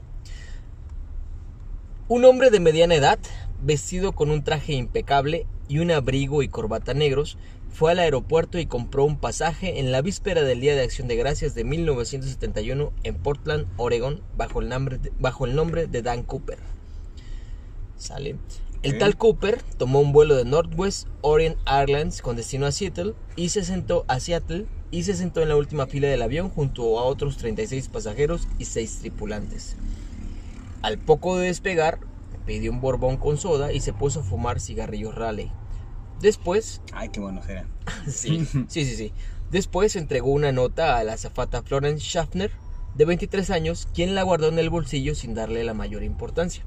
[2.09, 3.19] un hombre de mediana edad,
[3.63, 7.37] vestido con un traje impecable y un abrigo y corbata negros,
[7.69, 11.17] fue al aeropuerto y compró un pasaje en la víspera del Día de Acción de
[11.17, 16.76] Gracias de 1971 en Portland, Oregon, bajo el nombre bajo el nombre de Dan Cooper.
[17.97, 18.37] Sale.
[18.83, 23.49] El tal Cooper tomó un vuelo de Northwest Orient Airlines con destino a Seattle y
[23.49, 27.05] se sentó a Seattle y se sentó en la última fila del avión junto a
[27.05, 29.77] otros 36 pasajeros y 6 tripulantes.
[30.83, 31.99] Al poco de despegar,
[32.47, 35.51] pidió un borbón con soda y se puso a fumar cigarrillos Raleigh.
[36.21, 37.67] Después, Ay, qué bueno será.
[38.07, 39.13] sí, sí, sí, sí.
[39.51, 42.53] Después entregó una nota a la azafata Florence Schaffner,
[42.95, 46.65] de 23 años, quien la guardó en el bolsillo sin darle la mayor importancia.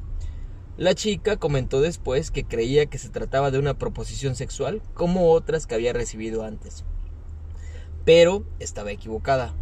[0.79, 5.67] La chica comentó después que creía que se trataba de una proposición sexual como otras
[5.67, 6.85] que había recibido antes.
[8.05, 9.53] Pero estaba equivocada.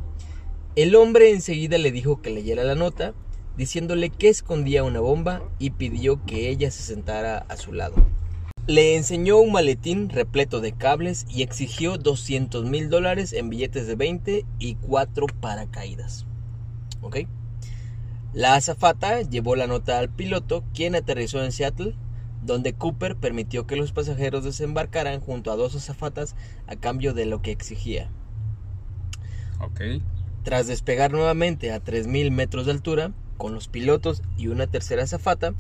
[0.76, 3.16] El hombre enseguida le dijo que leyera la nota,
[3.58, 7.96] diciéndole que escondía una bomba y pidió que ella se sentara a su lado.
[8.68, 13.96] Le enseñó un maletín repleto de cables y exigió 200 mil dólares en billetes de
[13.96, 16.28] 20 y cuatro paracaídas.
[17.02, 17.22] ¿Ok?
[18.38, 21.96] La azafata llevó la nota al piloto, quien aterrizó en Seattle,
[22.44, 26.36] donde Cooper permitió que los pasajeros desembarcaran junto a dos azafatas
[26.68, 28.12] a cambio de lo que exigía.
[30.44, 35.56] Tras despegar nuevamente a 3.000 metros de altura, con los pilotos y una tercera azafata,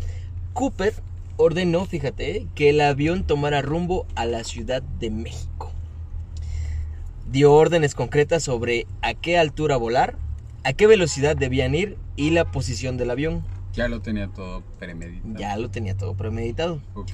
[0.53, 0.93] Cooper
[1.35, 5.71] ordenó, fíjate, que el avión tomara rumbo a la Ciudad de México.
[7.27, 10.26] Dio órdenes concretas sobre a qué altura volar,
[10.67, 13.43] a qué velocidad debían ir y la posición del avión.
[13.73, 15.36] Ya lo tenía todo premeditado.
[15.39, 16.82] Ya lo tenía todo premeditado.
[16.95, 17.12] Ok.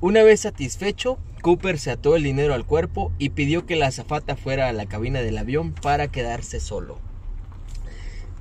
[0.00, 4.36] Una vez satisfecho, Cooper se ató el dinero al cuerpo y pidió que la azafata
[4.36, 6.98] fuera a la cabina del avión para quedarse solo.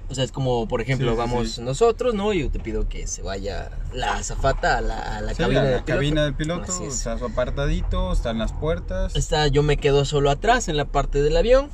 [0.09, 1.61] O sea, es como, por ejemplo, Sí, sí, vamos sí.
[1.61, 2.31] nosotros, ¿no?
[2.33, 5.73] Yo te pido que se vaya la azafata a la, a la cabina, la del
[5.83, 5.93] piloto.
[5.93, 9.15] cabina del piloto, está su apartadito, están las puertas.
[9.15, 11.69] Está, yo me quedo solo atrás en la parte del avión.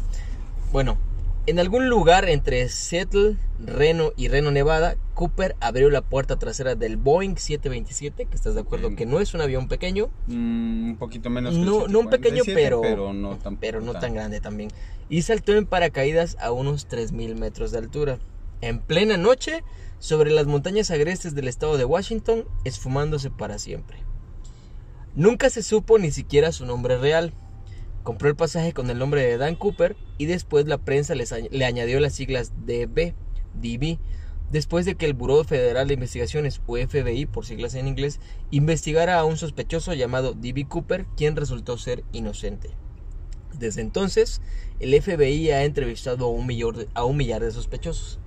[0.71, 0.97] Bueno,
[1.47, 6.97] en algún lugar entre Seattle, Reno y Reno, Nevada, Cooper abrió la puerta trasera del
[6.97, 11.30] Boeing 727, que estás de acuerdo que no es un avión pequeño, Mm, un poquito
[11.30, 14.13] menos que el No, no un pequeño, 747, pero, pero no tan, pero no tan
[14.13, 14.69] grande también.
[15.10, 18.19] Y saltó en paracaídas a unos 3.000 metros de altura.
[18.62, 19.63] En plena noche,
[19.99, 23.97] sobre las montañas agrestes del estado de Washington, esfumándose para siempre.
[25.15, 27.34] Nunca se supo ni siquiera su nombre real.
[28.03, 31.65] Compró el pasaje con el nombre de Dan Cooper y después la prensa les le
[31.65, 33.13] añadió las siglas DB,
[33.53, 33.99] DB,
[34.51, 38.19] después de que el Buró Federal de Investigaciones, FBI por siglas en inglés,
[38.51, 40.65] investigara a un sospechoso llamado D.B.
[40.67, 42.71] Cooper, quien resultó ser inocente.
[43.57, 44.41] Desde entonces,
[44.79, 48.19] el FBI ha entrevistado a un, millar de, a un millar de sospechosos.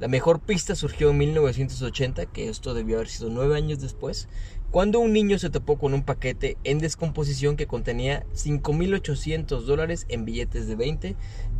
[0.00, 4.28] La mejor pista surgió en 1980, que esto debió haber sido nueve años después,
[4.72, 10.24] cuando un niño se topó con un paquete en descomposición que contenía 5.800 dólares en
[10.24, 11.14] billetes de 20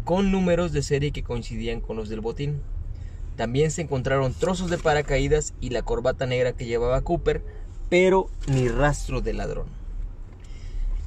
[0.04, 2.62] con números de serie que coincidían con los del botín.
[3.36, 7.42] También se encontraron trozos de paracaídas y la corbata negra que llevaba Cooper,
[7.90, 9.66] pero ni rastro de ladrón.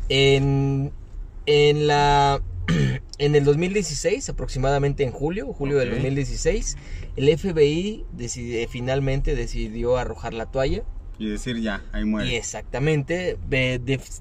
[0.10, 0.92] En,
[1.48, 2.40] en la
[3.18, 5.96] en el 2016, aproximadamente en julio, julio del Ok.
[5.96, 6.78] 2016,
[7.16, 10.84] el FBI decidi- finalmente decidió arrojar la toalla
[11.18, 12.30] Y decir ya, ahí muere.
[12.30, 13.38] y exactamente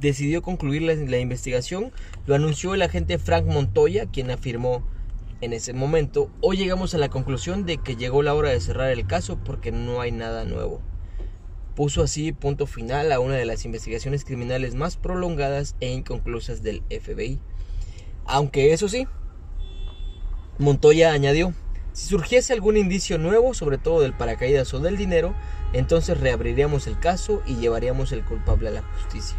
[0.01, 1.93] decidió concluir la, la investigación.
[2.27, 4.85] Lo anunció el agente Frank Montoya, quien afirmó
[5.45, 8.91] en ese momento, hoy llegamos a la conclusión de que llegó la hora de cerrar
[8.91, 10.81] el caso porque no hay nada nuevo.
[11.75, 16.83] puso así punto final a una de las investigaciones criminales más prolongadas e inconclusas del
[16.89, 17.41] FBI.
[18.27, 19.07] Aunque eso sí,
[20.59, 21.53] Montoya añadió,
[21.93, 25.35] si surgiese algún indicio nuevo, sobre todo del paracaídas o del dinero,
[25.75, 29.37] entonces reabriríamos el caso y llevaríamos el culpable a la justicia.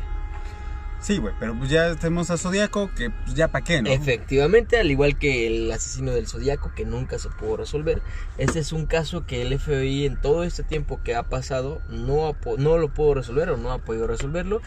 [1.01, 3.89] Sí, güey, pero pues ya tenemos a Zodíaco, que pues ya pa' qué, ¿no?
[3.91, 8.01] Efectivamente, al igual que el asesino del Zodíaco, que nunca se pudo resolver,
[8.39, 12.25] este es un caso que el FBI en todo este tiempo que ha pasado no,
[12.27, 14.61] ha po- no lo pudo resolver o no ha podido resolverlo.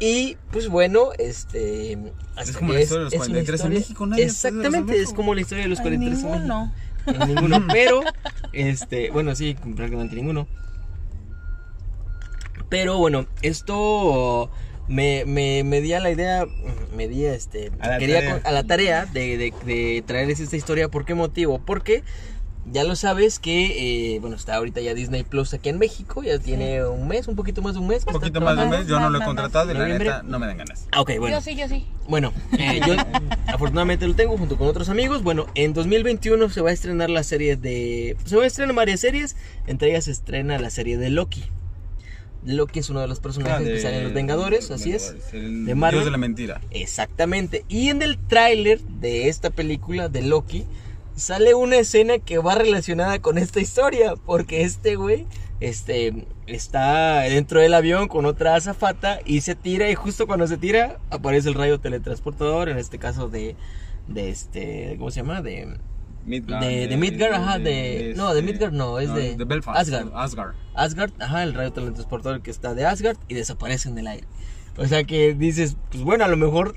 [0.00, 1.98] Y pues bueno, este.
[2.36, 5.12] hasta Es como la historia de los es una 43 en México, nadie Exactamente, es
[5.14, 6.38] como la historia de los Ay, 43 en México.
[6.44, 6.72] ninguno.
[7.06, 8.02] En ninguno, pero,
[8.52, 10.46] este, bueno, sí, prácticamente ninguno.
[12.68, 14.50] Pero bueno, esto
[14.88, 16.46] me, me, me di a la idea,
[16.96, 18.32] me di a este, A la quería tarea.
[18.34, 20.88] con- a la tarea de, de, de traerles esta historia.
[20.88, 21.58] ¿Por qué motivo?
[21.64, 22.02] Porque
[22.70, 26.38] ya lo sabes que, eh, bueno, está ahorita ya Disney Plus aquí en México, ya
[26.38, 28.04] tiene un mes, un poquito más de un mes.
[28.06, 30.08] Un poquito más de un mes, yo no lo he contratado y la Noviembre.
[30.10, 30.86] neta no me dan ganas.
[30.92, 31.36] Ah, ok, bueno.
[31.38, 31.86] Yo sí, yo sí.
[32.08, 32.94] Bueno, eh, yo
[33.46, 35.22] afortunadamente lo tengo junto con otros amigos.
[35.22, 38.18] Bueno, en 2021 se va a estrenar la serie de...
[38.26, 41.44] Se va a estrenar varias series, entre ellas se estrena la serie de Loki.
[42.54, 45.14] Loki es uno de los personajes que salen en Los Vengadores, así es.
[45.32, 46.00] El De Marvel.
[46.00, 46.60] Dios de la mentira.
[46.70, 47.64] Exactamente.
[47.68, 50.64] Y en el tráiler de esta película de Loki
[51.16, 55.26] sale una escena que va relacionada con esta historia, porque este güey
[55.60, 60.56] este está dentro del avión con otra azafata y se tira y justo cuando se
[60.56, 63.56] tira aparece el rayo teletransportador, en este caso de
[64.08, 65.42] de este, ¿cómo se llama?
[65.42, 65.76] De
[66.28, 69.78] Midgard, de, de Midgard, ajá, de, no, de Midgard no, es de, de Belfast.
[69.78, 70.10] Asgard.
[70.14, 70.54] Asgard.
[70.74, 74.26] Asgard, ajá, el rayo teletransportador que está de Asgard y desaparece en el aire.
[74.76, 76.76] O sea que dices, pues bueno, a lo mejor,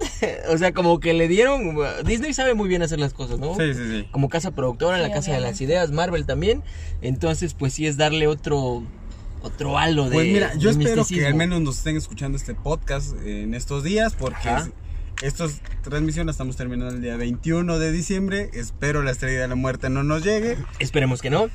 [0.48, 3.54] o sea, como que le dieron, Disney sabe muy bien hacer las cosas, ¿no?
[3.56, 4.08] Sí, sí, sí.
[4.10, 6.62] Como casa productora, Sí, la casa de las ideas, Marvel también.
[7.02, 8.84] Entonces, pues sí es darle otro,
[9.42, 10.14] otro halo de.
[10.14, 11.26] Pues mira, yo de espero que misticismo.
[11.28, 14.70] al menos nos estén escuchando este podcast en estos días porque Ajá.
[15.22, 18.50] Estos transmisión la estamos terminando el día 21 de diciembre.
[18.54, 20.56] Espero la estrella de la muerte no nos llegue.
[20.78, 21.48] Esperemos que no.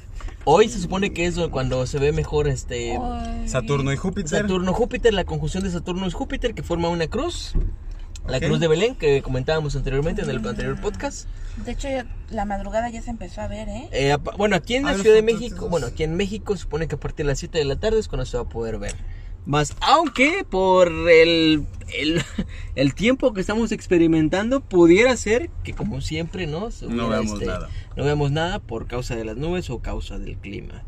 [0.45, 2.97] Hoy se supone que es cuando se ve mejor este.
[3.01, 3.47] Ay.
[3.47, 4.41] Saturno y Júpiter.
[4.41, 7.53] Saturno Júpiter, la conjunción de Saturno y Júpiter que forma una cruz.
[8.27, 11.29] La cruz de Belén que comentábamos anteriormente en el anterior podcast.
[11.65, 13.87] De hecho, ya- la madrugada ya se empezó a ver, ¿eh?
[13.93, 16.95] Eh, bueno, aquí en la Ciudad de México, bueno, aquí en México se supone que
[16.95, 18.95] a partir de las 7 de la tarde es cuando se va a poder ver.
[19.47, 21.65] Más, aunque por el,
[21.97, 22.21] el,
[22.75, 26.69] el tiempo que estamos experimentando, pudiera ser que como siempre, ¿no?
[26.81, 27.69] No hubiera, veamos nada.
[27.95, 30.83] No vemos nada por causa de las nubes o causa del clima.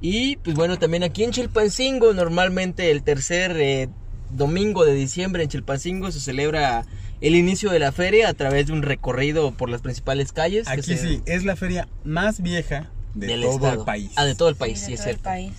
[0.00, 3.88] Y pues bueno, también aquí en Chilpancingo, normalmente el tercer eh,
[4.30, 6.86] domingo de diciembre en Chilpancingo se celebra
[7.20, 10.66] el inicio de la feria a través de un recorrido por las principales calles.
[10.66, 13.80] que Aquí se- sí, es la feria más vieja de del todo estado.
[13.80, 14.10] el país.
[14.16, 15.22] Ah, de todo el país, sí, es cierto.
[15.24, 15.52] país.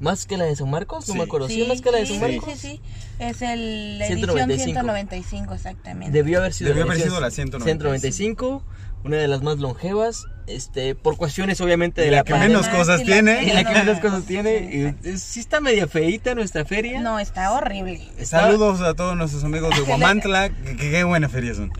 [0.00, 1.06] ¿Más que la de San Marcos?
[1.08, 1.18] No Sí.
[1.18, 1.48] me acuerdo.
[1.48, 2.54] ¿Sí, más que la de San sí, Marcos?
[2.58, 2.80] sí, sí.
[3.18, 4.64] Es el, la edición 195.
[4.80, 6.12] 195, exactamente.
[6.16, 8.62] Debió haber sido, Debió haber sido la 195,
[9.04, 12.68] una de las más longevas, este, por cuestiones obviamente de Y la la que menos
[12.68, 13.44] cosas la tiene.
[13.44, 14.94] Y la que menos cosas Sí, tiene.
[15.04, 17.00] y, sí está media feita nuestra feria.
[17.00, 18.02] No, está horrible.
[18.18, 20.48] Está- Saludos a todos nuestros amigos de Huamantla.
[20.50, 21.70] que, que qué buena feria son.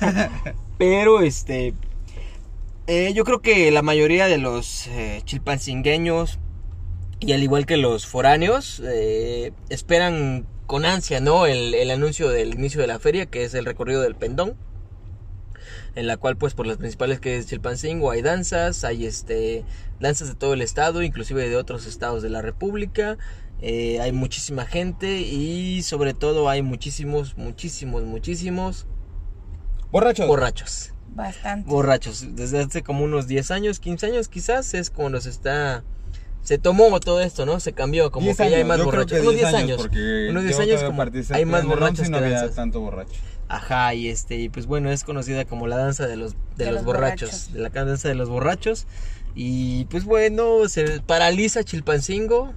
[0.78, 1.74] Pero este.
[2.86, 6.38] eh, yo creo que la mayoría de los eh, chilpancingueños,
[7.20, 11.46] y al igual que los foráneos, eh, esperan con ansia, ¿no?
[11.46, 14.56] El, el anuncio del inicio de la feria, que es el recorrido del pendón.
[15.94, 19.64] En la cual, pues, por las principales que es Chilpancingo, hay danzas, hay este
[20.00, 23.18] danzas de todo el estado, inclusive de otros estados de la República.
[23.60, 28.86] eh, hay muchísima gente y sobre todo hay muchísimos, muchísimos, muchísimos
[29.90, 30.26] Borrachos.
[30.26, 31.68] borrachos Bastante.
[31.68, 32.36] borrachos.
[32.36, 35.82] Desde hace como unos 10 años, 15 años quizás, es cuando se está...
[36.48, 37.60] Se tomó todo esto, ¿no?
[37.60, 39.20] Se cambió, como 10 que ya hay años, más borrachos.
[39.20, 39.76] Unos 10 años.
[39.82, 41.02] porque Unos 10 yo años como
[41.34, 42.56] hay más borrachos no que había danzas.
[42.56, 43.12] tanto borracho.
[43.48, 46.64] Ajá, y este, y pues bueno, es conocida como la danza de los, de De
[46.64, 47.52] los, los borrachos, borrachos.
[47.52, 48.86] de la danza de los borrachos.
[49.34, 52.54] Y pues bueno, se paraliza Chilpancingo.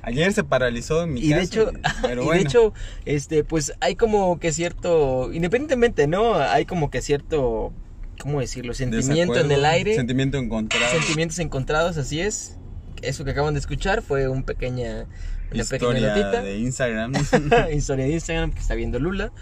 [0.00, 2.40] Ayer se paralizó en mi Y de casa, hecho, pero y bueno.
[2.40, 2.72] de hecho,
[3.04, 6.36] este, pues hay como que cierto, independientemente, ¿no?
[6.36, 7.74] Hay como que cierto,
[8.18, 8.72] ¿cómo decirlo?
[8.72, 9.94] Sentimiento en el aire.
[9.94, 10.90] Sentimiento encontrado.
[10.90, 12.56] Sentimientos encontrados, así es.
[13.02, 15.06] Eso que acaban de escuchar fue un pequeña,
[15.52, 16.42] una pequeña Historia notita.
[16.42, 17.12] de Instagram.
[17.72, 19.32] Historia de Instagram que está viendo Lula.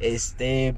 [0.00, 0.74] Este.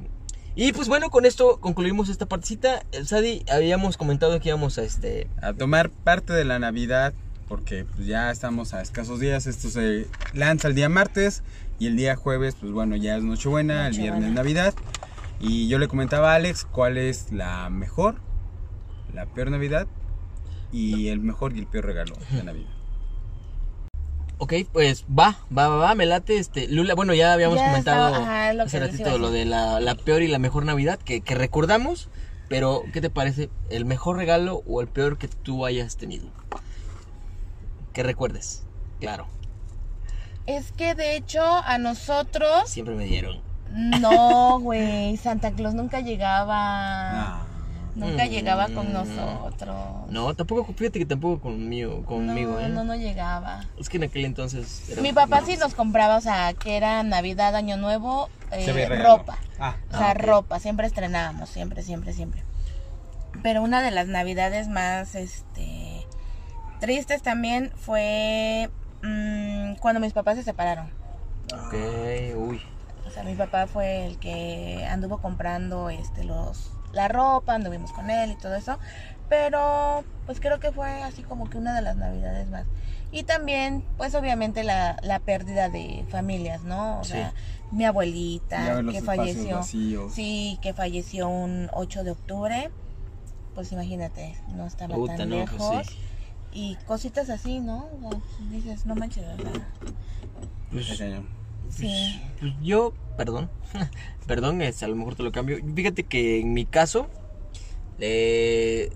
[0.54, 2.82] Y pues bueno, con esto concluimos esta partecita.
[2.92, 5.28] El Sadi, habíamos comentado que íbamos a este.
[5.40, 7.14] a tomar parte de la Navidad,
[7.46, 9.46] porque pues, ya estamos a escasos días.
[9.46, 11.42] Esto se lanza el día martes
[11.78, 14.16] y el día jueves, pues bueno, ya es Nochebuena, el Nochebuena.
[14.16, 14.74] viernes Navidad.
[15.40, 18.16] Y yo le comentaba a Alex cuál es la mejor,
[19.14, 19.86] la peor Navidad
[20.72, 22.70] y el mejor y el peor regalo de Navidad.
[24.40, 26.36] Ok, pues va, va, va, va, me late.
[26.38, 29.80] Este, Lula, bueno, ya habíamos Ya comentado estaba- ajá, lo hace ratito lo de la,
[29.80, 32.08] la peor y la mejor Navidad que, que recordamos.
[32.48, 33.50] Pero, ¿qué te parece?
[33.68, 36.28] ¿El mejor regalo o el peor que tú hayas tenido?
[37.92, 38.64] Que recuerdes,
[39.00, 39.26] claro.
[40.46, 43.40] Es que de hecho a nosotros Siempre me dieron.
[43.74, 46.56] no, güey, Santa Claus nunca llegaba.
[47.40, 47.46] Ah.
[47.98, 48.28] Nunca Mm.
[48.28, 50.08] llegaba con nosotros.
[50.08, 52.68] No, tampoco, fíjate que tampoco conmigo, conmigo, no, ¿eh?
[52.68, 53.70] no, no llegaba.
[53.76, 54.88] Es que en aquel entonces...
[54.88, 59.38] era- Mi papá sí nos compraba, o sea, que era Navidad, Año Nuevo, eh, ropa.
[59.58, 62.44] Ah, O sea, Ah, ropa, siempre estrenábamos, siempre, siempre, siempre.
[63.42, 66.06] Pero una de las navidades más, este,
[66.80, 68.70] tristes también fue
[69.02, 70.92] mm, cuando mis papás se separaron.
[71.52, 71.74] Ok,
[72.36, 72.62] uy.
[73.06, 78.10] O sea, mi papá fue el que anduvo comprando, este, los, la ropa, anduvimos con
[78.10, 78.78] él y todo eso.
[79.28, 82.66] Pero, pues creo que fue así como que una de las navidades más.
[83.10, 87.00] Y también, pues obviamente la, la pérdida de familias, ¿no?
[87.00, 87.10] O Sí.
[87.12, 87.34] sea,
[87.70, 89.56] mi abuelita que falleció.
[89.56, 90.12] vacíos.
[90.12, 92.70] Sí, que falleció un 8 de octubre.
[93.54, 95.86] Pues imagínate, no estaba tan no, pues lejos.
[95.86, 95.98] sí.
[96.52, 97.88] Y cositas así, ¿no?
[98.02, 98.20] O sea,
[98.50, 99.52] dices, no manches, ¿verdad?
[100.70, 101.26] Pues, año.
[101.70, 102.20] Sí.
[102.40, 103.50] Pues yo, perdón,
[104.26, 105.58] perdón, este, a lo mejor te lo cambio.
[105.74, 107.08] Fíjate que en mi caso,
[107.98, 108.90] eh,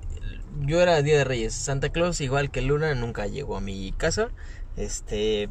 [0.60, 1.54] yo era Día de Reyes.
[1.54, 4.28] Santa Claus, igual que Luna, nunca llegó a mi casa.
[4.76, 5.48] Este,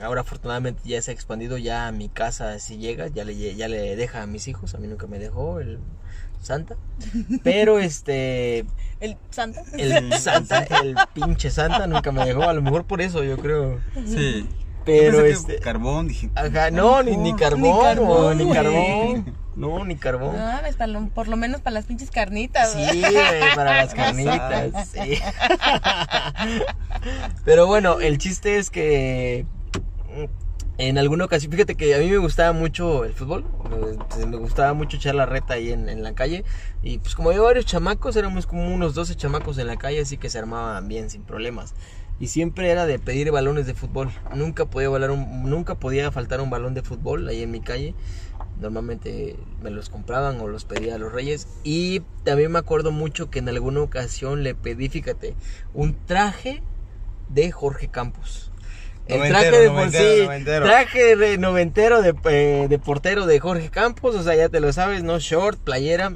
[0.00, 3.68] ahora afortunadamente ya se ha expandido, ya a mi casa si llega, ya le, ya
[3.68, 4.74] le deja a mis hijos.
[4.74, 5.78] A mí nunca me dejó el
[6.40, 6.76] Santa.
[7.44, 8.64] Pero este,
[9.00, 9.60] El santo.
[9.76, 12.42] el Santa, el pinche Santa nunca me dejó.
[12.42, 13.80] A lo mejor por eso, yo creo.
[14.06, 14.46] Sí.
[14.84, 15.64] Pero Yo pensé que este.
[15.64, 16.30] Carbón, dije.
[16.34, 19.42] Ajá, no, ni, ni carbón, carbón, o ni carbón.
[19.54, 20.34] No, ni carbón.
[20.36, 22.72] No, pues, lo- por lo menos para las pinches carnitas.
[22.72, 23.02] Sí,
[23.54, 24.88] para las carnitas.
[24.88, 25.18] sí.
[27.44, 29.46] Pero bueno, el chiste es que
[30.78, 33.44] en alguna ocasión, fíjate que a mí me gustaba mucho el fútbol,
[34.18, 36.44] me, me gustaba mucho echar la reta ahí en, en la calle
[36.82, 40.16] y pues como había varios chamacos, éramos como unos 12 chamacos en la calle, así
[40.16, 41.74] que se armaban bien sin problemas.
[42.22, 44.12] Y siempre era de pedir balones de fútbol.
[44.32, 47.96] Nunca podía volar un, nunca podía faltar un balón de fútbol ahí en mi calle.
[48.60, 51.48] Normalmente me los compraban o los pedía a los reyes.
[51.64, 55.34] Y también me acuerdo mucho que en alguna ocasión le pedí, fíjate,
[55.74, 56.62] un traje
[57.28, 58.52] de Jorge Campos.
[59.08, 60.64] El Noventero, traje de noventero, sí, noventero.
[60.64, 64.72] traje de noventero de, eh, de portero de Jorge Campos, o sea, ya te lo
[64.72, 66.12] sabes, no short, playera,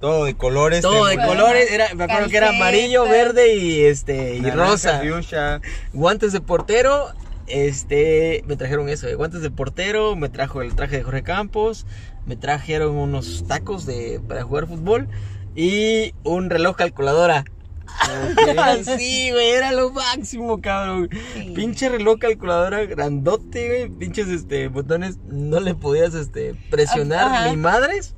[0.00, 0.82] Todo de colores.
[0.82, 5.00] todo de colores, era, me acuerdo que era amarillo, verde y este y rosa.
[5.00, 5.60] fuchsia.
[5.92, 7.08] Guantes de portero,
[7.46, 11.86] este, me trajeron eso, eh, guantes de portero, me trajo el traje de Jorge Campos,
[12.26, 15.08] me trajeron unos tacos de para jugar fútbol
[15.54, 17.44] y un reloj calculadora.
[18.98, 21.08] sí, güey, era lo máximo, cabrón.
[21.34, 21.52] Sí.
[21.54, 28.14] Pinche reloj calculadora grandote, güey, pinches este botones no le podías este presionar ni madres.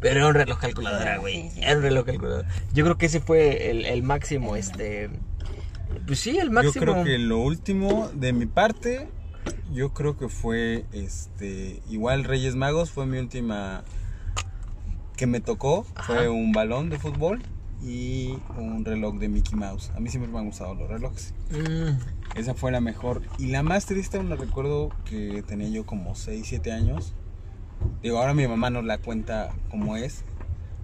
[0.00, 1.42] Pero era un reloj calculadora, güey.
[1.42, 1.60] Sí, sí.
[1.62, 2.48] Era un reloj calculadora.
[2.72, 5.10] Yo creo que ese fue el, el máximo, este.
[6.06, 6.74] Pues sí, el máximo.
[6.74, 9.08] Yo creo que lo último de mi parte,
[9.72, 13.84] yo creo que fue este igual Reyes Magos fue mi última
[15.16, 16.14] que me tocó, Ajá.
[16.14, 17.42] fue un balón de fútbol
[17.82, 19.90] y un reloj de Mickey Mouse.
[19.96, 21.34] A mí siempre me han gustado los relojes.
[21.50, 23.22] Mm, Esa fue la mejor.
[23.38, 27.14] Y la más triste, me recuerdo que tenía yo como 6, 7 años.
[28.02, 30.24] Digo, ahora mi mamá nos la cuenta como es.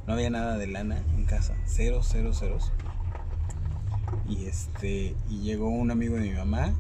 [0.07, 1.55] No había nada de lana en casa.
[1.67, 2.73] Cero, cero, ceros.
[4.29, 5.15] Y este.
[5.29, 6.73] Y llegó un amigo de mi mamá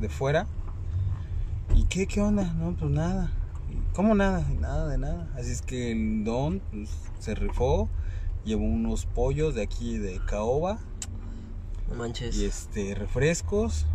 [0.00, 0.46] de fuera.
[1.74, 2.52] ¿Y qué, qué onda?
[2.54, 3.30] No, pues nada.
[3.70, 4.44] "¿Y ¿Cómo nada?
[4.60, 5.28] Nada de nada.
[5.36, 7.88] Así es que el don pues, se rifó.
[8.44, 10.78] Llevó unos pollos de aquí de caoba
[11.88, 12.36] no manches.
[12.36, 13.86] y este refrescos.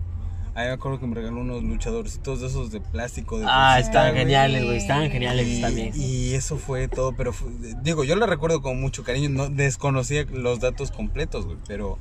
[0.54, 4.14] Ahí me acuerdo que me regaló unos luchadorcitos de esos de plástico de Ah, estaban
[4.16, 4.78] geniales, güey.
[4.78, 5.92] Estaban geniales Y, también.
[5.96, 7.50] y eso fue todo, pero fue-
[7.84, 11.98] digo, yo lo recuerdo con mucho cariño, no desconocía los datos completos, güey, pero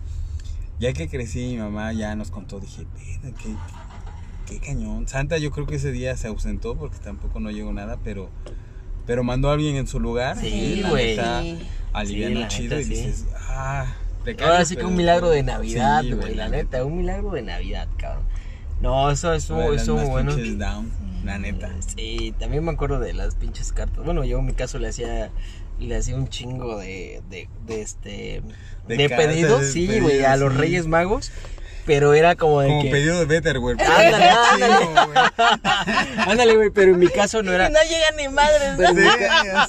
[0.80, 2.86] ya que crecí mi mamá ya nos contó, dije,
[3.22, 3.50] "Verga, qué,
[4.46, 5.06] qué cañón.
[5.06, 8.30] Santa yo creo que ese día se ausentó porque tampoco no llegó nada, pero
[9.06, 10.36] pero mandó a alguien en su lugar.
[10.38, 11.16] Sí, la güey.
[11.16, 11.58] Sí.
[11.92, 12.90] alivianó Sí, la chido neta, y sí.
[13.02, 13.86] dices, ah,
[14.22, 16.34] precario, Ahora sí que un milagro de Navidad, Sí, güey.
[16.36, 18.24] la neta, un milagro de Navidad, cabrón.
[18.80, 20.34] No, eso estuvo, estuvo bueno.
[20.34, 20.90] down,
[21.24, 21.70] la neta.
[21.96, 24.04] Sí, también me acuerdo de las pinches cartas.
[24.04, 25.30] Bueno, yo en mi caso le hacía
[25.78, 28.42] le hacía un chingo de, de, de este
[28.86, 30.58] De de, cartas, pedidos, sí, güey, a los sí.
[30.58, 31.32] Reyes Magos.
[31.86, 32.90] Pero era como de Como que...
[32.90, 33.76] pedido de Betterware.
[33.82, 34.84] Ándale, ándale.
[34.86, 36.28] Güey.
[36.28, 37.68] Ándale, güey, pero en mi caso no era...
[37.68, 38.98] No llegan ni madres, Pero, ¿no?
[39.00, 39.68] en mi Sí, ca-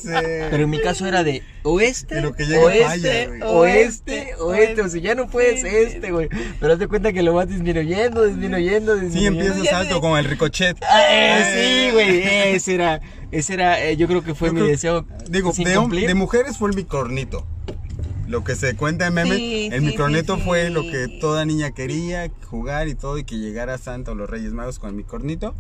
[0.50, 3.42] pero en mi caso era de oeste, Pero que llegue oeste, falla, güey.
[3.44, 6.28] oeste, oeste, o sea, ya no puedes Sí, este, güey.
[6.60, 9.40] Pero haz de cuenta que lo vas disminuyendo, disminuyendo, Sí, disminuyendo.
[9.46, 10.78] empiezas Ya alto como el ricochet.
[10.84, 12.22] Ah, eh, sí, güey,
[12.56, 13.02] ese era,
[13.32, 15.06] ese era, eh, yo creo que fue Yo mi creo- deseo.
[15.30, 17.46] Digo, sin de, de mujeres fue el micronito.
[18.32, 20.74] Lo que se cuenta en meme, Sí, el sí, micronito sí, fue sí.
[20.74, 24.54] lo que toda niña quería, jugar y todo, y que llegara Santa o los Reyes
[24.54, 25.54] Magos con el micronito.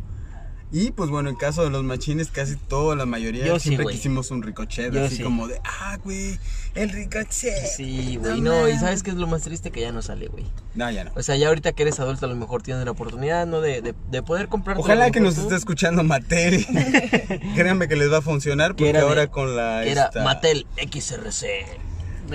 [0.73, 3.83] Y pues bueno, en caso de los machines, casi toda la mayoría Yo sí, siempre
[3.83, 3.97] güey.
[3.97, 5.23] quisimos un ricochet, Yo así sí.
[5.23, 6.39] como de, ah, güey,
[6.75, 7.67] el ricochet.
[7.75, 10.27] Sí, güey, No no, y sabes qué es lo más triste que ya no sale,
[10.29, 10.45] güey.
[10.75, 11.11] No, ya no.
[11.15, 13.59] O sea, ya ahorita que eres adulto a lo mejor tienes la oportunidad, ¿no?
[13.59, 14.77] De, de, de poder comprar.
[14.77, 16.65] Ojalá que nos esté escuchando Mattel.
[17.55, 20.23] Créanme que les va a funcionar Que porque era de- ahora con la Era esta-
[20.23, 21.65] Mattel XRC.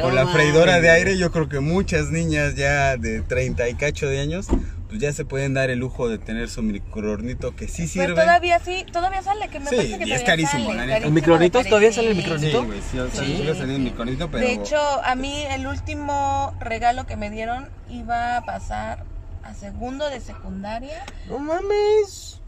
[0.00, 4.08] Con la freidora de aire, yo creo que muchas niñas ya de 30 y cacho
[4.08, 4.46] de años,
[4.88, 8.20] pues ya se pueden dar el lujo de tener su microhornito que sí Pero sirve.
[8.22, 11.12] todavía sí, todavía sale, que me Sí, parece que y es carísimo, sale, carísimo, ¿El
[11.12, 12.60] microornitos me todavía sale el microornito?
[12.60, 13.42] Sí, güey, sí, o sea, Sí.
[13.42, 19.04] el pero De hecho, a mí el último regalo que me dieron iba a pasar
[19.42, 21.04] a segundo de secundaria.
[21.28, 22.40] No mames.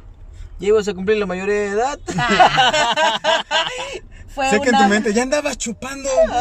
[0.60, 1.98] Ya ibas a cumplir la mayoría de edad.
[4.38, 4.84] Fue sé que en una...
[4.84, 6.08] tu mente ya andabas chupando.
[6.28, 6.36] No, no,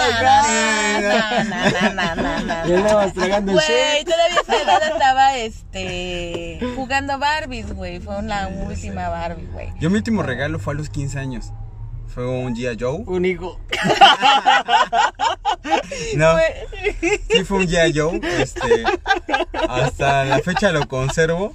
[1.95, 7.17] no, no, no, no, Ya andabas tragando el Güey, todavía esa edad estaba este jugando
[7.17, 7.99] Barbies, güey.
[7.99, 9.73] Fue la última Barbie, güey.
[9.79, 11.51] Yo mi último regalo fue a los 15 años.
[12.13, 12.77] Fue un G.I.
[12.79, 13.03] Joe.
[13.07, 13.59] Un hijo.
[16.15, 16.37] No,
[17.29, 17.93] sí fue un G.I.
[17.97, 18.21] Joe.
[18.39, 18.83] Este,
[19.67, 21.53] hasta la fecha lo conservo.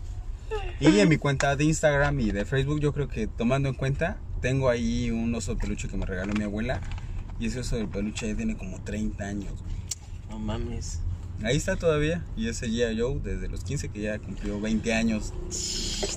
[0.80, 4.18] Y en mi cuenta de Instagram y de Facebook, yo creo que tomando en cuenta,
[4.42, 6.80] tengo ahí un oso de peluche que me regaló mi abuela.
[7.40, 9.54] Y ese oso de peluche ya tiene como 30 años.
[10.28, 11.00] No mames.
[11.42, 12.22] Ahí está todavía.
[12.36, 13.00] Y ese G.I.
[13.00, 15.32] Joe desde los 15 que ya cumplió 20 años.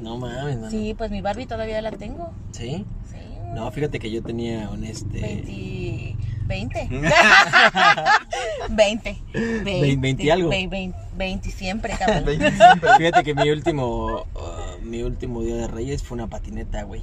[0.02, 0.70] No mames, mano.
[0.70, 2.34] Sí, pues mi Barbie todavía la tengo.
[2.52, 2.86] ¿Sí?
[3.10, 3.18] Sí.
[3.54, 5.20] No, fíjate que yo tenía un este.
[5.20, 6.16] 20.
[6.48, 6.90] 20.
[8.70, 9.18] 20.
[9.64, 10.50] 20, 20 y algo.
[10.50, 12.26] 20, 20 siempre, cabrón.
[12.98, 17.02] Fíjate que mi último uh, mi último día de Reyes fue una patineta, güey.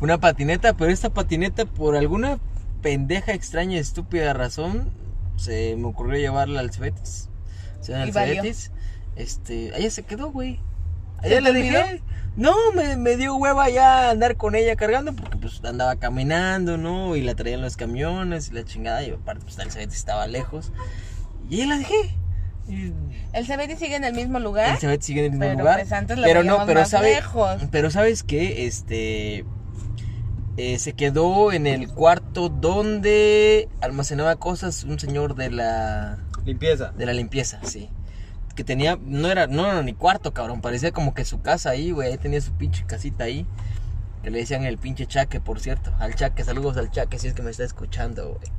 [0.00, 2.38] Una patineta, pero esta patineta por alguna
[2.82, 4.90] pendeja, extraña, estúpida razón
[5.36, 7.28] se me ocurrió llevarla al Cebetis.
[7.80, 8.12] O sea, al.
[8.12, 8.70] Cebetis.
[9.16, 10.60] Este, allá se quedó, güey.
[11.22, 12.02] ¿Se Allá la dejé.
[12.36, 17.14] No, me, me dio hueva ya andar con ella cargando porque pues andaba caminando, ¿no?
[17.14, 20.72] Y la traían los camiones y la chingada y aparte pues el Cebetis estaba lejos.
[21.48, 22.16] Y ahí la dejé.
[23.32, 24.70] El CBD sigue en el mismo lugar.
[24.72, 25.78] el Cebetis sigue en el mismo Pero, lugar.
[25.80, 27.62] pues, antes pero no, pero más sabe, lejos.
[27.70, 29.44] pero sabes que este
[30.56, 36.92] eh, se quedó en el cuarto donde almacenaba cosas un señor de la Limpieza.
[36.92, 37.90] de la limpieza, sí.
[38.54, 41.90] Que tenía, no era, no era ni cuarto, cabrón, parecía como que su casa ahí,
[41.90, 43.46] güey, ahí tenía su pinche casita ahí.
[44.22, 45.92] Que le decían el pinche chaque, por cierto.
[45.98, 48.52] Al chaque, saludos al chaque, si es que me está escuchando, güey.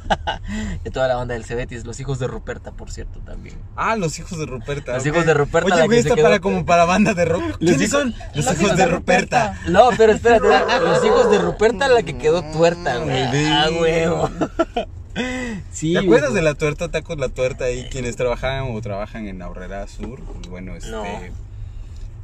[0.84, 3.56] de toda la banda del Cebetis, los hijos de Ruperta, por cierto, también.
[3.76, 4.94] Ah, los hijos de Ruperta.
[4.94, 7.58] Los hijos de Ruperta, la Oye, güey, que está para como para banda de rock.
[7.58, 8.14] ¿Quiénes son?
[8.34, 9.60] Los, hijos, de Ruperta.
[9.68, 10.46] No, pero espérate,
[10.80, 13.30] los hijos de Ruperta, la que quedó tuerta, güey.
[13.30, 13.44] Sí.
[13.48, 14.30] Ah, huevo.
[15.70, 16.42] Sí, ¿Te acuerdas güey.
[16.42, 17.86] de la tuerta, tacos la tuerta ahí?
[17.90, 21.04] Quienes trabajaban o trabajan en Aurrera Sur, pues bueno, este, No.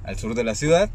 [0.04, 0.88] al sur de la ciudad.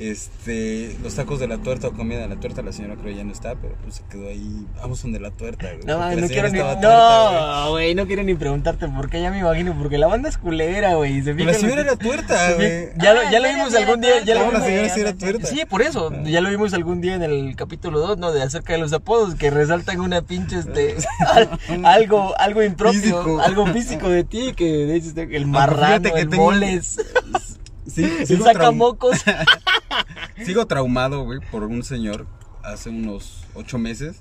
[0.00, 3.22] Este, los tacos de la tuerta o comida de la tuerta, la señora creo ya
[3.22, 4.66] no está, pero pues se quedó ahí.
[4.80, 5.84] Vamos donde la tuerta, güey.
[5.84, 6.58] No, no quiero señora ni.
[6.58, 10.06] estaba tuerta, No, güey, no quiero ni preguntarte por qué, ya me imagino, porque la
[10.06, 11.18] banda es culera, güey.
[11.18, 11.44] y Se güey.
[11.44, 12.88] La señora era tuerta, güey.
[12.96, 14.58] Ya lo, Ah, ya lo ¿en vimos algún día, ya lo tuerta?
[14.60, 15.46] la señora sí era tuerta.
[15.46, 18.32] Sí, por eso, ya lo vimos algún día en el capítulo 2, ¿no?
[18.32, 20.96] De acerca de los apodos que resaltan una pinche, este,
[21.68, 23.40] al- algo, algo impropio, Físico.
[23.42, 26.96] algo físico de ti, que dices, el Ah, marrano, fíjate que el tengo- moles,
[27.86, 29.18] Sí, sigo, sacamocos.
[30.44, 32.26] sigo traumado, güey, por un señor
[32.62, 34.20] hace unos ocho meses.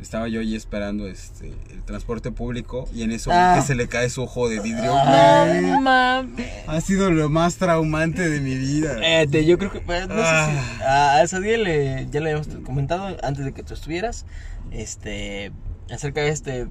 [0.00, 3.54] Estaba yo ahí esperando este el transporte público y en eso Ah.
[3.56, 4.94] que se le cae su ojo de vidrio.
[4.94, 6.46] No mames.
[6.68, 8.96] Ha sido lo más traumante de mi vida.
[9.02, 11.14] Eh, te- yo creo que, pues, no sé si, Ah.
[11.16, 14.24] a esa día le, ya le habíamos comentado antes de que tú estuvieras,
[14.70, 15.50] este,
[15.92, 16.68] acerca de este,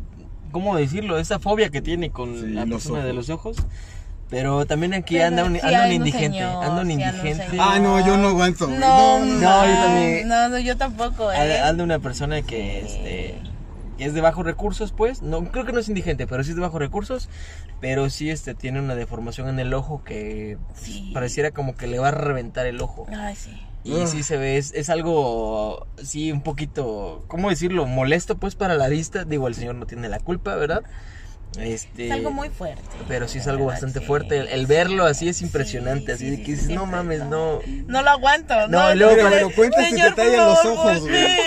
[0.51, 1.17] ¿cómo decirlo?
[1.19, 3.15] Esa fobia que tiene con Sí, la persona de ojos.
[3.15, 3.57] los ojos.
[4.29, 7.47] Pero también aquí Pero anda un, sí anda un indigente, señor, anda un sí indigente.
[7.59, 8.67] Ah, no, yo no aguanto.
[8.67, 10.27] No, no, no, no, yo también.
[10.27, 11.37] No, no, yo tampoco, eh.
[11.37, 13.39] Anda anda una persona que, este,
[13.97, 16.55] que es de bajos recursos, pues, no, creo que no es indigente, pero sí es
[16.57, 17.29] de bajos recursos,
[17.79, 21.09] pero sí, este, tiene una deformación en el ojo que Sí.
[21.13, 23.07] pareciera como que le va a reventar el ojo.
[23.17, 23.61] Ay, sí.
[23.85, 24.07] Y Ugh.
[24.07, 27.85] sí se ve, es, es algo, sí, un poquito, ¿cómo decirlo?
[27.85, 29.23] Molesto pues para la vista.
[29.23, 30.81] Digo, el señor no tiene la culpa, ¿verdad?
[31.59, 32.81] Este, Es algo muy fuerte.
[33.07, 34.05] Pero sí es algo verdad, bastante sí.
[34.05, 34.37] fuerte.
[34.39, 36.15] El, el verlo así es impresionante.
[36.17, 37.27] Sí, así que dices, sí, no mames, no.
[37.27, 37.61] no.
[37.87, 38.53] No lo aguanto.
[38.67, 40.99] No, No, luego Pero cuando- me lo cuentas y Señor, te tallan los ojos, sí.
[40.99, 41.37] güey.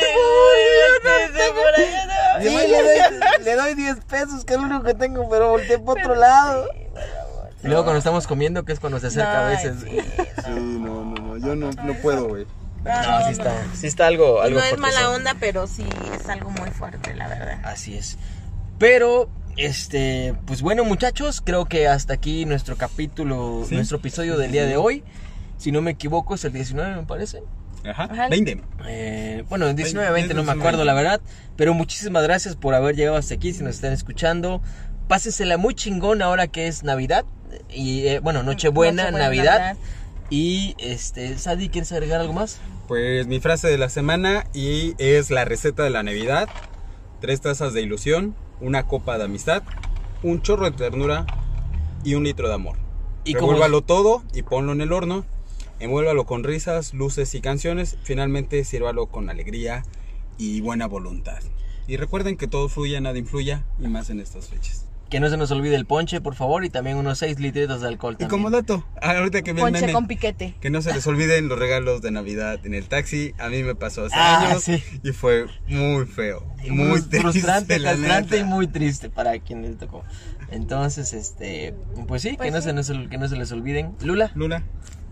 [1.05, 2.39] No.
[2.41, 5.99] Le doy, le doy 10 pesos, que es lo único que tengo, pero volteé por
[5.99, 6.67] otro lado.
[7.63, 9.77] Y luego cuando estamos comiendo, que es cuando se acerca a veces.
[9.85, 9.99] sí,
[10.45, 12.47] Sí, no, no, no, yo no, no puedo, güey.
[12.85, 15.85] No, sí está, sí está algo, algo no es mala onda, pero sí
[16.19, 17.61] es algo muy fuerte, la verdad.
[17.63, 18.17] Así es.
[18.79, 23.75] Pero, este, pues bueno, muchachos, creo que hasta aquí nuestro capítulo, Sí.
[23.75, 25.03] nuestro episodio del día de hoy.
[25.59, 27.43] Si no me equivoco, es el 19, me parece.
[27.85, 28.29] Ajá, Ajá.
[28.29, 28.63] 20.
[28.87, 30.61] Eh, bueno, 19, 20, no me 19.
[30.61, 31.21] acuerdo la verdad.
[31.57, 34.63] Pero muchísimas gracias por haber llegado hasta aquí, si nos están escuchando.
[35.09, 37.25] Pásensela muy chingón ahora que es Navidad.
[37.69, 39.59] Y eh, bueno, Nochebuena, Nochebuena, Navidad.
[39.61, 39.77] Navidad.
[40.31, 42.59] Y este, Sadi, ¿quieres agregar algo más?
[42.87, 46.49] Pues mi frase de la semana y es la receta de la Navidad.
[47.21, 49.63] Tres tazas de ilusión, una copa de amistad,
[50.23, 51.27] un chorro de ternura
[52.05, 52.77] y un litro de amor.
[53.25, 55.25] Y Revuélvalo todo y ponlo en el horno.
[55.79, 57.97] Envuélvalo con risas, luces y canciones.
[58.03, 59.85] Finalmente sírvalo con alegría
[60.39, 61.39] y buena voluntad.
[61.87, 64.87] Y recuerden que todo fluya, nada influya y más en estas fechas.
[65.11, 67.89] Que no se nos olvide el ponche, por favor, y también unos 6 litritos de
[67.89, 68.17] alcohol.
[68.21, 70.55] Y como dato, ahorita que el Ponche meme, con piquete.
[70.61, 73.35] que no se les olviden los regalos de Navidad en el taxi.
[73.39, 74.83] A mí me pasó hace Ah, años sí.
[75.03, 79.63] y fue muy feo, Y muy triste, frustrante, la castrante y muy triste para quien
[79.63, 80.05] le tocó.
[80.53, 81.75] Entonces, este,
[82.07, 82.67] pues sí, que, Pues no sí.
[82.69, 83.97] Se nos, que no se les olviden.
[84.03, 84.31] Lula.
[84.37, 84.65] Luna,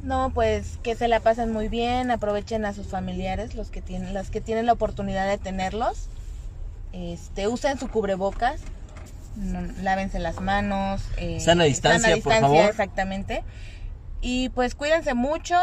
[0.04, 4.14] No, pues que se la pasen muy bien, aprovechen a sus familiares, los que tienen,
[4.14, 6.08] las que tienen la oportunidad de tenerlos.
[6.92, 8.60] Este, usen su cubrebocas,
[9.38, 12.66] no- lávense las manos, eh, Sana distancia, por favor.
[12.66, 13.44] exactamente.
[14.20, 15.56] Y pues cuídense mucho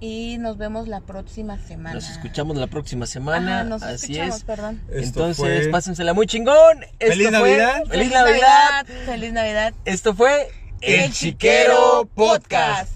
[0.00, 1.94] y nos vemos la próxima semana.
[1.94, 3.56] Nos escuchamos la próxima semana.
[3.60, 4.44] Ajá, nos así escuchamos, es.
[4.44, 4.80] perdón.
[4.90, 6.84] Esto Entonces, fue- pásensela muy chingón.
[6.98, 7.82] Esto ¡Feliz fue- Navidad!
[7.88, 8.86] ¡Feliz Navidad!
[9.06, 9.74] Feliz Navidad.
[9.84, 10.48] Esto fue
[10.80, 12.92] El Chiquero Podcast.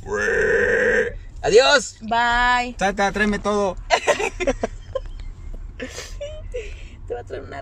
[1.42, 1.96] Adiós.
[2.02, 2.74] Bye.
[2.78, 3.76] Tata, tráeme todo.
[7.08, 7.60] Te va a traer una